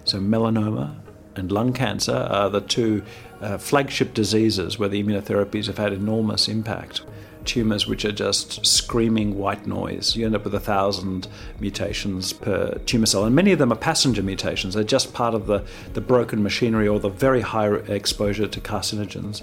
So, 0.05 0.19
melanoma 0.19 0.97
and 1.37 1.53
lung 1.53 1.73
cancer 1.73 2.17
are 2.31 2.51
the 2.51 2.61
two 2.61 3.03
uh, 3.41 3.59
flagship 3.59 4.15
diseases 4.15 4.79
where 4.79 4.89
the 4.89 5.03
immunotherapies 5.03 5.67
have 5.67 5.79
had 5.79 5.93
enormous 5.93 6.49
impact. 6.49 7.03
Tumours 7.45 7.87
which 7.87 8.05
are 8.05 8.13
just 8.13 8.67
screaming 8.67 9.39
white 9.39 9.67
noise. 9.67 10.17
You 10.17 10.27
end 10.27 10.35
up 10.35 10.45
with 10.45 10.55
a 10.55 10.61
thousand 10.61 11.29
mutations 11.61 12.33
per 12.33 12.79
tumour 12.85 13.07
cell, 13.07 13.25
and 13.25 13.35
many 13.35 13.53
of 13.53 13.59
them 13.59 13.73
are 13.73 13.77
passenger 13.77 14.23
mutations. 14.23 14.75
They're 14.75 14.85
just 14.85 15.15
part 15.15 15.35
of 15.35 15.47
the, 15.47 15.65
the 15.95 16.03
broken 16.03 16.43
machinery 16.43 16.89
or 16.89 17.01
the 17.01 17.09
very 17.09 17.41
high 17.41 17.73
exposure 17.75 18.49
to 18.49 18.61
carcinogens. 18.61 19.43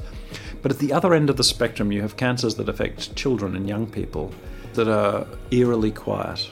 But 0.66 0.72
at 0.72 0.80
the 0.80 0.94
other 0.94 1.14
end 1.14 1.30
of 1.30 1.38
the 1.38 1.44
spectrum, 1.44 1.92
you 1.92 2.02
have 2.02 2.18
cancers 2.18 2.56
that 2.56 2.68
affect 2.68 3.16
children 3.16 3.56
and 3.56 3.70
young 3.70 3.86
people 3.86 4.34
that 4.74 4.88
are 4.88 5.28
eerily 5.52 5.92
quiet 5.92 6.52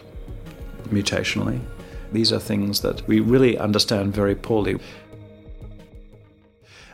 mutationally. 0.89 1.59
These 2.11 2.31
are 2.31 2.37
things 2.37 2.81
that 2.81 3.07
we 3.07 3.19
really 3.21 3.57
understand 3.57 4.13
very 4.13 4.35
poorly. 4.35 4.77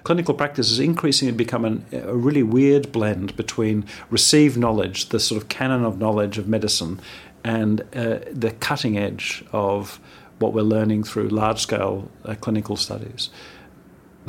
Clinical 0.03 0.33
practice 0.33 0.69
has 0.69 0.79
increasingly 0.79 1.33
become 1.33 1.65
an, 1.65 1.85
a 1.91 2.15
really 2.15 2.41
weird 2.41 2.89
blend 2.93 3.35
between 3.35 3.85
received 4.09 4.55
knowledge, 4.57 5.09
the 5.09 5.19
sort 5.19 5.41
of 5.41 5.49
canon 5.49 5.83
of 5.83 5.99
knowledge 5.99 6.37
of 6.37 6.47
medicine, 6.47 7.01
and 7.43 7.81
uh, 7.97 8.19
the 8.31 8.55
cutting 8.61 8.97
edge 8.97 9.43
of 9.51 9.99
what 10.37 10.53
we're 10.53 10.61
learning 10.61 11.03
through 11.03 11.27
large 11.27 11.59
scale 11.59 12.09
uh, 12.23 12.33
clinical 12.35 12.77
studies. 12.77 13.29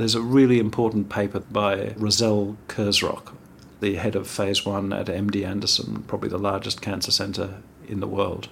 There's 0.00 0.14
a 0.14 0.22
really 0.22 0.58
important 0.58 1.10
paper 1.10 1.40
by 1.40 1.90
Razelle 1.98 2.56
Kurzrock, 2.68 3.34
the 3.80 3.96
head 3.96 4.16
of 4.16 4.26
phase 4.26 4.64
one 4.64 4.94
at 4.94 5.08
MD 5.08 5.46
Anderson, 5.46 6.04
probably 6.04 6.30
the 6.30 6.38
largest 6.38 6.80
cancer 6.80 7.10
centre 7.10 7.60
in 7.86 8.00
the 8.00 8.06
world. 8.06 8.48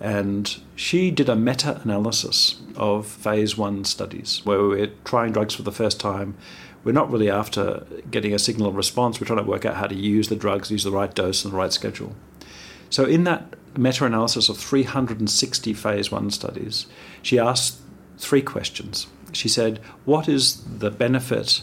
And 0.00 0.54
she 0.76 1.10
did 1.10 1.30
a 1.30 1.34
meta 1.34 1.80
analysis 1.82 2.60
of 2.76 3.06
phase 3.06 3.56
one 3.56 3.86
studies 3.86 4.42
where 4.44 4.62
we're 4.62 4.92
trying 5.06 5.32
drugs 5.32 5.54
for 5.54 5.62
the 5.62 5.72
first 5.72 5.98
time. 5.98 6.36
We're 6.84 6.92
not 6.92 7.10
really 7.10 7.30
after 7.30 7.86
getting 8.10 8.34
a 8.34 8.38
signal 8.38 8.68
of 8.68 8.76
response, 8.76 9.18
we're 9.18 9.26
trying 9.26 9.42
to 9.42 9.50
work 9.50 9.64
out 9.64 9.76
how 9.76 9.86
to 9.86 9.94
use 9.94 10.28
the 10.28 10.36
drugs, 10.36 10.70
use 10.70 10.84
the 10.84 10.90
right 10.90 11.14
dose 11.14 11.42
and 11.42 11.54
the 11.54 11.56
right 11.56 11.72
schedule. 11.72 12.14
So, 12.90 13.06
in 13.06 13.24
that 13.24 13.54
meta 13.78 14.04
analysis 14.04 14.50
of 14.50 14.58
360 14.58 15.72
phase 15.72 16.12
one 16.12 16.30
studies, 16.30 16.84
she 17.22 17.38
asked 17.38 17.78
three 18.18 18.42
questions 18.42 19.06
she 19.34 19.48
said, 19.48 19.78
What 20.04 20.28
is 20.28 20.62
the 20.64 20.90
benefit 20.90 21.62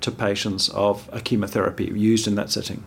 to 0.00 0.10
patients 0.10 0.68
of 0.70 1.08
a 1.12 1.20
chemotherapy 1.20 1.84
used 1.84 2.26
in 2.26 2.34
that 2.34 2.50
setting? 2.50 2.84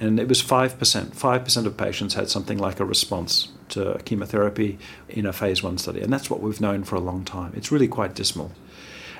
And 0.00 0.18
it 0.18 0.28
was 0.28 0.42
5%. 0.42 0.76
5% 0.76 1.66
of 1.66 1.76
patients 1.76 2.14
had 2.14 2.28
something 2.28 2.58
like 2.58 2.80
a 2.80 2.84
response 2.84 3.48
to 3.68 4.00
chemotherapy 4.04 4.78
in 5.08 5.26
a 5.26 5.32
phase 5.32 5.62
one 5.62 5.78
study. 5.78 6.00
And 6.00 6.12
that's 6.12 6.28
what 6.28 6.40
we've 6.40 6.60
known 6.60 6.82
for 6.82 6.96
a 6.96 7.00
long 7.00 7.24
time. 7.24 7.52
It's 7.54 7.70
really 7.70 7.88
quite 7.88 8.14
dismal. 8.14 8.50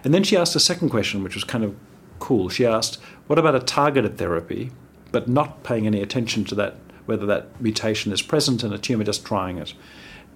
And 0.02 0.12
then 0.12 0.24
she 0.24 0.36
asked 0.36 0.56
a 0.56 0.60
second 0.60 0.88
question, 0.88 1.22
which 1.22 1.34
was 1.34 1.44
kind 1.44 1.62
of 1.62 1.76
cool. 2.18 2.48
She 2.48 2.66
asked, 2.66 3.00
What 3.28 3.38
about 3.38 3.54
a 3.54 3.60
targeted 3.60 4.18
therapy, 4.18 4.72
but 5.12 5.28
not 5.28 5.62
paying 5.62 5.86
any 5.86 6.02
attention 6.02 6.44
to 6.46 6.54
that, 6.56 6.76
whether 7.06 7.26
that 7.26 7.60
mutation 7.60 8.12
is 8.12 8.22
present 8.22 8.64
in 8.64 8.72
a 8.72 8.78
tumor, 8.78 9.04
just 9.04 9.24
trying 9.24 9.58
it? 9.58 9.74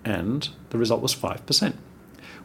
And 0.04 0.48
the 0.70 0.78
result 0.78 1.02
was 1.02 1.14
5% 1.14 1.74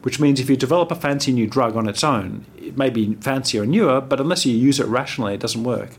which 0.02 0.20
means 0.20 0.40
if 0.40 0.50
you 0.50 0.56
develop 0.56 0.90
a 0.90 0.96
fancy 0.96 1.32
new 1.32 1.46
drug 1.46 1.76
on 1.76 1.88
its 1.88 2.02
own, 2.02 2.44
it 2.56 2.76
may 2.76 2.90
be 2.90 3.14
fancier 3.16 3.62
and 3.62 3.72
newer, 3.72 4.00
but 4.00 4.20
unless 4.20 4.44
you 4.44 4.54
use 4.54 4.80
it 4.80 4.86
rationally, 4.86 5.34
it 5.34 5.40
doesn't 5.40 5.64
work. 5.64 5.96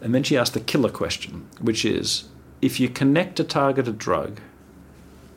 And 0.00 0.14
then 0.14 0.22
she 0.22 0.36
asked 0.36 0.54
the 0.54 0.60
killer 0.60 0.90
question, 0.90 1.48
which 1.60 1.84
is 1.84 2.28
if 2.62 2.80
you 2.80 2.88
connect 2.88 3.40
a 3.40 3.44
targeted 3.44 3.98
drug 3.98 4.40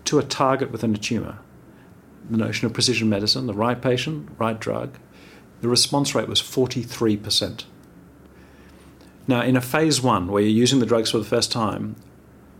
to 0.05 0.19
a 0.19 0.23
target 0.23 0.71
within 0.71 0.95
a 0.95 0.97
tumor, 0.97 1.39
the 2.29 2.37
notion 2.37 2.65
of 2.65 2.73
precision 2.73 3.09
medicine, 3.09 3.47
the 3.47 3.53
right 3.53 3.81
patient, 3.81 4.29
right 4.37 4.59
drug, 4.59 4.97
the 5.61 5.69
response 5.69 6.15
rate 6.15 6.27
was 6.27 6.41
43%. 6.41 7.65
Now, 9.27 9.41
in 9.41 9.55
a 9.55 9.61
phase 9.61 10.01
one 10.01 10.27
where 10.27 10.41
you're 10.41 10.51
using 10.51 10.79
the 10.79 10.85
drugs 10.85 11.11
for 11.11 11.17
the 11.17 11.23
first 11.23 11.51
time, 11.51 11.95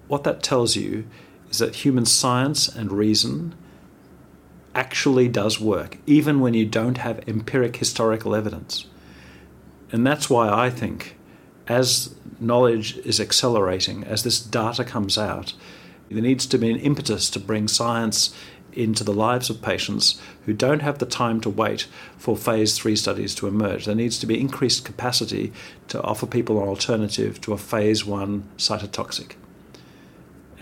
what 0.08 0.24
that 0.24 0.44
tells 0.44 0.76
you 0.76 1.06
is 1.50 1.58
that 1.60 1.76
human 1.76 2.06
science 2.06 2.68
and 2.68 2.92
reason 2.92 3.56
actually 4.76 5.28
does 5.28 5.60
work, 5.60 5.98
even 6.06 6.40
when 6.40 6.54
you 6.54 6.66
don't 6.66 6.98
have 6.98 7.28
empiric 7.28 7.78
historical 7.78 8.36
evidence. 8.36 8.88
And 9.92 10.06
that's 10.06 10.30
why 10.30 10.50
I 10.50 10.70
think, 10.70 11.16
as 11.68 12.16
knowledge 12.40 12.98
is 12.98 13.20
accelerating, 13.20 14.04
as 14.04 14.24
this 14.24 14.40
data 14.40 14.84
comes 14.84 15.18
out, 15.18 15.54
there 16.10 16.22
needs 16.22 16.46
to 16.48 16.58
be 16.58 16.70
an 16.70 16.80
impetus 16.80 17.30
to 17.32 17.40
bring 17.40 17.68
science 17.68 18.36
into 18.74 19.04
the 19.04 19.14
lives 19.14 19.50
of 19.50 19.62
patients 19.62 20.20
who 20.46 20.54
don't 20.54 20.82
have 20.82 20.98
the 20.98 21.06
time 21.06 21.40
to 21.42 21.50
wait 21.50 21.88
for 22.18 22.36
phase 22.36 22.78
three 22.78 22.96
studies 22.96 23.36
to 23.36 23.48
emerge. 23.48 23.86
There 23.86 23.96
needs 23.96 24.18
to 24.20 24.26
be 24.26 24.40
increased 24.40 24.84
capacity 24.86 25.54
to 25.90 26.02
offer 26.02 26.26
people 26.26 26.62
an 26.62 26.68
alternative 26.68 27.40
to 27.42 27.54
a 27.54 27.58
phase 27.58 28.04
one 28.04 28.50
cytotoxic. 28.58 29.34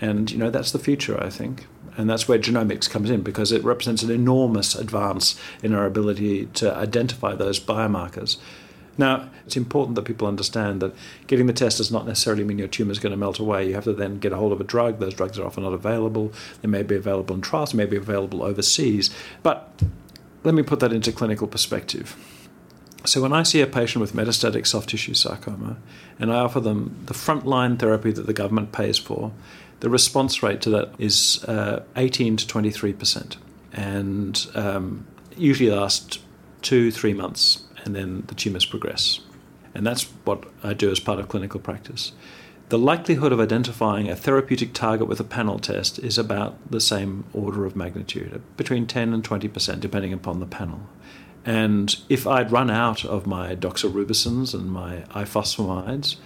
And, 0.02 0.32
you 0.32 0.36
know, 0.36 0.50
that's 0.50 0.72
the 0.72 0.80
future, 0.80 1.22
I 1.22 1.30
think. 1.30 1.66
And 1.96 2.10
that's 2.10 2.26
where 2.26 2.38
genomics 2.38 2.90
comes 2.90 3.08
in 3.08 3.22
because 3.22 3.52
it 3.52 3.62
represents 3.62 4.02
an 4.02 4.10
enormous 4.10 4.74
advance 4.74 5.38
in 5.62 5.72
our 5.72 5.86
ability 5.86 6.46
to 6.54 6.74
identify 6.74 7.34
those 7.34 7.60
biomarkers. 7.60 8.36
Now, 8.98 9.30
it's 9.46 9.56
important 9.56 9.94
that 9.94 10.02
people 10.02 10.26
understand 10.26 10.82
that 10.82 10.92
getting 11.28 11.46
the 11.46 11.52
test 11.52 11.78
does 11.78 11.92
not 11.92 12.04
necessarily 12.04 12.42
mean 12.42 12.58
your 12.58 12.68
tumour 12.68 12.90
is 12.90 12.98
going 12.98 13.12
to 13.12 13.16
melt 13.16 13.38
away. 13.38 13.68
You 13.68 13.74
have 13.74 13.84
to 13.84 13.92
then 13.92 14.18
get 14.18 14.32
a 14.32 14.36
hold 14.36 14.52
of 14.52 14.60
a 14.60 14.64
drug. 14.64 14.98
Those 14.98 15.14
drugs 15.14 15.38
are 15.38 15.46
often 15.46 15.62
not 15.62 15.72
available. 15.72 16.32
They 16.62 16.68
may 16.68 16.82
be 16.82 16.96
available 16.96 17.36
in 17.36 17.40
trials, 17.40 17.72
they 17.72 17.78
may 17.78 17.86
be 17.86 17.96
available 17.96 18.42
overseas. 18.42 19.10
But 19.44 19.82
let 20.42 20.54
me 20.54 20.64
put 20.64 20.80
that 20.80 20.92
into 20.92 21.12
clinical 21.12 21.46
perspective. 21.46 22.16
So, 23.04 23.20
when 23.20 23.32
I 23.32 23.42
see 23.42 23.60
a 23.60 23.66
patient 23.66 24.00
with 24.00 24.12
metastatic 24.12 24.66
soft 24.66 24.90
tissue 24.90 25.14
sarcoma 25.14 25.76
and 26.20 26.32
I 26.32 26.36
offer 26.36 26.60
them 26.60 27.02
the 27.06 27.14
frontline 27.14 27.78
therapy 27.78 28.12
that 28.12 28.26
the 28.26 28.32
government 28.32 28.70
pays 28.70 28.98
for, 28.98 29.32
the 29.82 29.90
response 29.90 30.44
rate 30.44 30.60
to 30.60 30.70
that 30.70 30.94
is 30.98 31.44
uh, 31.44 31.82
18 31.96 32.36
to 32.36 32.46
23 32.46 32.92
percent, 32.92 33.36
and 33.72 34.46
um, 34.54 35.06
usually 35.36 35.70
lasts 35.70 36.20
two, 36.62 36.92
three 36.92 37.12
months 37.12 37.64
and 37.84 37.96
then 37.96 38.22
the 38.28 38.34
tumours 38.36 38.64
progress. 38.64 39.18
And 39.74 39.84
that's 39.84 40.04
what 40.24 40.44
I 40.62 40.72
do 40.72 40.88
as 40.92 41.00
part 41.00 41.18
of 41.18 41.28
clinical 41.28 41.58
practice. 41.58 42.12
The 42.68 42.78
likelihood 42.78 43.32
of 43.32 43.40
identifying 43.40 44.08
a 44.08 44.14
therapeutic 44.14 44.72
target 44.72 45.08
with 45.08 45.18
a 45.18 45.24
panel 45.24 45.58
test 45.58 45.98
is 45.98 46.16
about 46.16 46.56
the 46.70 46.80
same 46.80 47.24
order 47.32 47.66
of 47.66 47.74
magnitude, 47.74 48.40
between 48.56 48.86
10 48.86 49.12
and 49.12 49.24
20%, 49.24 49.80
depending 49.80 50.12
upon 50.12 50.38
the 50.38 50.46
panel. 50.46 50.80
And 51.44 51.96
if 52.08 52.24
I'd 52.24 52.52
run 52.52 52.70
out 52.70 53.04
of 53.04 53.26
my 53.26 53.56
doxorubicins 53.56 54.54
and 54.54 54.70
my 54.70 55.04
ifosfamides, 55.10 56.16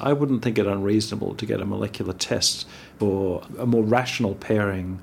I 0.00 0.12
wouldn't 0.12 0.42
think 0.42 0.58
it 0.58 0.66
unreasonable 0.66 1.34
to 1.34 1.46
get 1.46 1.60
a 1.60 1.64
molecular 1.64 2.12
test 2.12 2.66
for 2.98 3.42
a 3.58 3.66
more 3.66 3.82
rational 3.82 4.34
pairing 4.34 5.00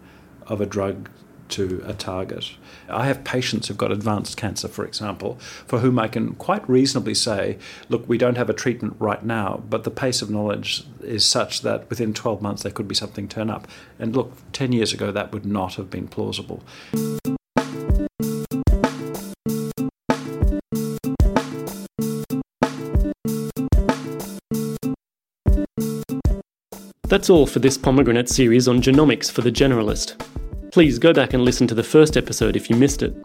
of 0.48 0.62
a 0.62 0.66
drug 0.66 1.10
to 1.50 1.82
a 1.86 1.94
target. 1.94 2.52
I 2.90 3.06
have 3.06 3.24
patients 3.24 3.68
who've 3.68 3.78
got 3.78 3.92
advanced 3.92 4.38
cancer, 4.38 4.68
for 4.68 4.86
example, 4.86 5.36
for 5.66 5.80
whom 5.80 6.00
I 6.00 6.08
can 6.08 6.36
quite 6.36 6.68
reasonably 6.70 7.14
say, 7.14 7.58
look, 7.90 8.08
we 8.08 8.18
don't 8.18 8.38
have 8.38 8.50
a 8.50 8.54
treatment 8.54 8.96
right 9.00 9.24
now, 9.24 9.64
but 9.70 9.84
the 9.84 9.92
pace 9.92 10.22
of 10.22 10.30
knowledge 10.30 10.84
is 11.02 11.26
such 11.26 11.62
that 11.62 11.90
within 11.90 12.14
12 12.14 12.42
months 12.42 12.64
there 12.64 12.72
could 12.72 12.88
be 12.88 12.96
something 12.96 13.28
turn 13.28 13.50
up. 13.50 13.68
And 14.00 14.16
look, 14.16 14.34
10 14.54 14.72
years 14.72 14.94
ago 14.94 15.12
that 15.12 15.32
would 15.32 15.46
not 15.46 15.76
have 15.76 15.90
been 15.90 16.08
plausible. 16.08 16.64
That's 27.18 27.32
all 27.32 27.48
for 27.48 27.58
this 27.58 27.80
pomegranate 27.80 28.30
series 28.30 28.68
on 28.68 28.80
genomics 28.80 29.32
for 29.32 29.42
the 29.42 29.52
generalist. 29.52 30.22
Please 30.72 31.00
go 31.00 31.14
back 31.14 31.34
and 31.34 31.44
listen 31.44 31.66
to 31.66 31.74
the 31.74 31.82
first 31.82 32.16
episode 32.16 32.56
if 32.56 32.70
you 32.70 32.76
missed 32.76 33.02
it. 33.02 33.18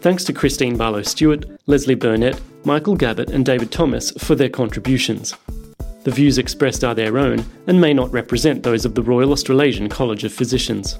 Thanks 0.00 0.24
to 0.24 0.32
Kristine 0.32 0.76
Barlow 0.76 1.02
Stewart, 1.02 1.44
Leslie 1.68 1.94
Burnett, 1.94 2.40
Michael 2.64 2.96
Gabbett, 2.96 3.30
and 3.30 3.46
David 3.46 3.70
Thomas 3.70 4.10
for 4.18 4.34
their 4.34 4.48
contributions. 4.48 5.36
The 6.02 6.10
views 6.10 6.38
expressed 6.38 6.82
are 6.82 6.96
their 6.96 7.18
own 7.18 7.44
and 7.68 7.80
may 7.80 7.94
not 7.94 8.10
represent 8.10 8.64
those 8.64 8.84
of 8.84 8.96
the 8.96 9.02
Royal 9.04 9.30
Australasian 9.30 9.88
College 9.88 10.24
of 10.24 10.32
Physicians. 10.32 10.98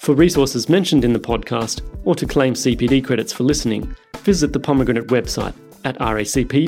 For 0.00 0.16
resources 0.16 0.68
mentioned 0.68 1.04
in 1.04 1.12
the 1.12 1.20
podcast, 1.20 1.82
or 2.04 2.16
to 2.16 2.26
claim 2.26 2.54
CPD 2.54 3.04
credits 3.04 3.32
for 3.32 3.44
listening, 3.44 3.94
visit 4.24 4.52
the 4.52 4.58
Pomegranate 4.58 5.06
website 5.06 5.54
at 5.84 5.96
racp.edu.au 6.00 6.64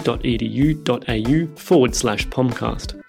forward 1.56 1.96
slash 1.96 2.28
pomcast. 2.28 3.01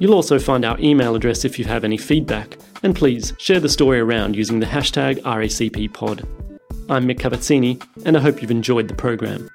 You'll 0.00 0.14
also 0.14 0.38
find 0.38 0.64
our 0.64 0.80
email 0.80 1.14
address 1.14 1.44
if 1.44 1.58
you 1.58 1.66
have 1.66 1.84
any 1.84 1.98
feedback, 1.98 2.56
and 2.82 2.96
please 2.96 3.34
share 3.36 3.60
the 3.60 3.68
story 3.68 4.00
around 4.00 4.34
using 4.34 4.58
the 4.58 4.64
hashtag 4.64 5.20
RACPpod. 5.20 6.26
I'm 6.88 7.06
Mick 7.06 7.18
Cavazzini, 7.18 7.86
and 8.06 8.16
I 8.16 8.20
hope 8.20 8.40
you've 8.40 8.50
enjoyed 8.50 8.88
the 8.88 8.94
program. 8.94 9.50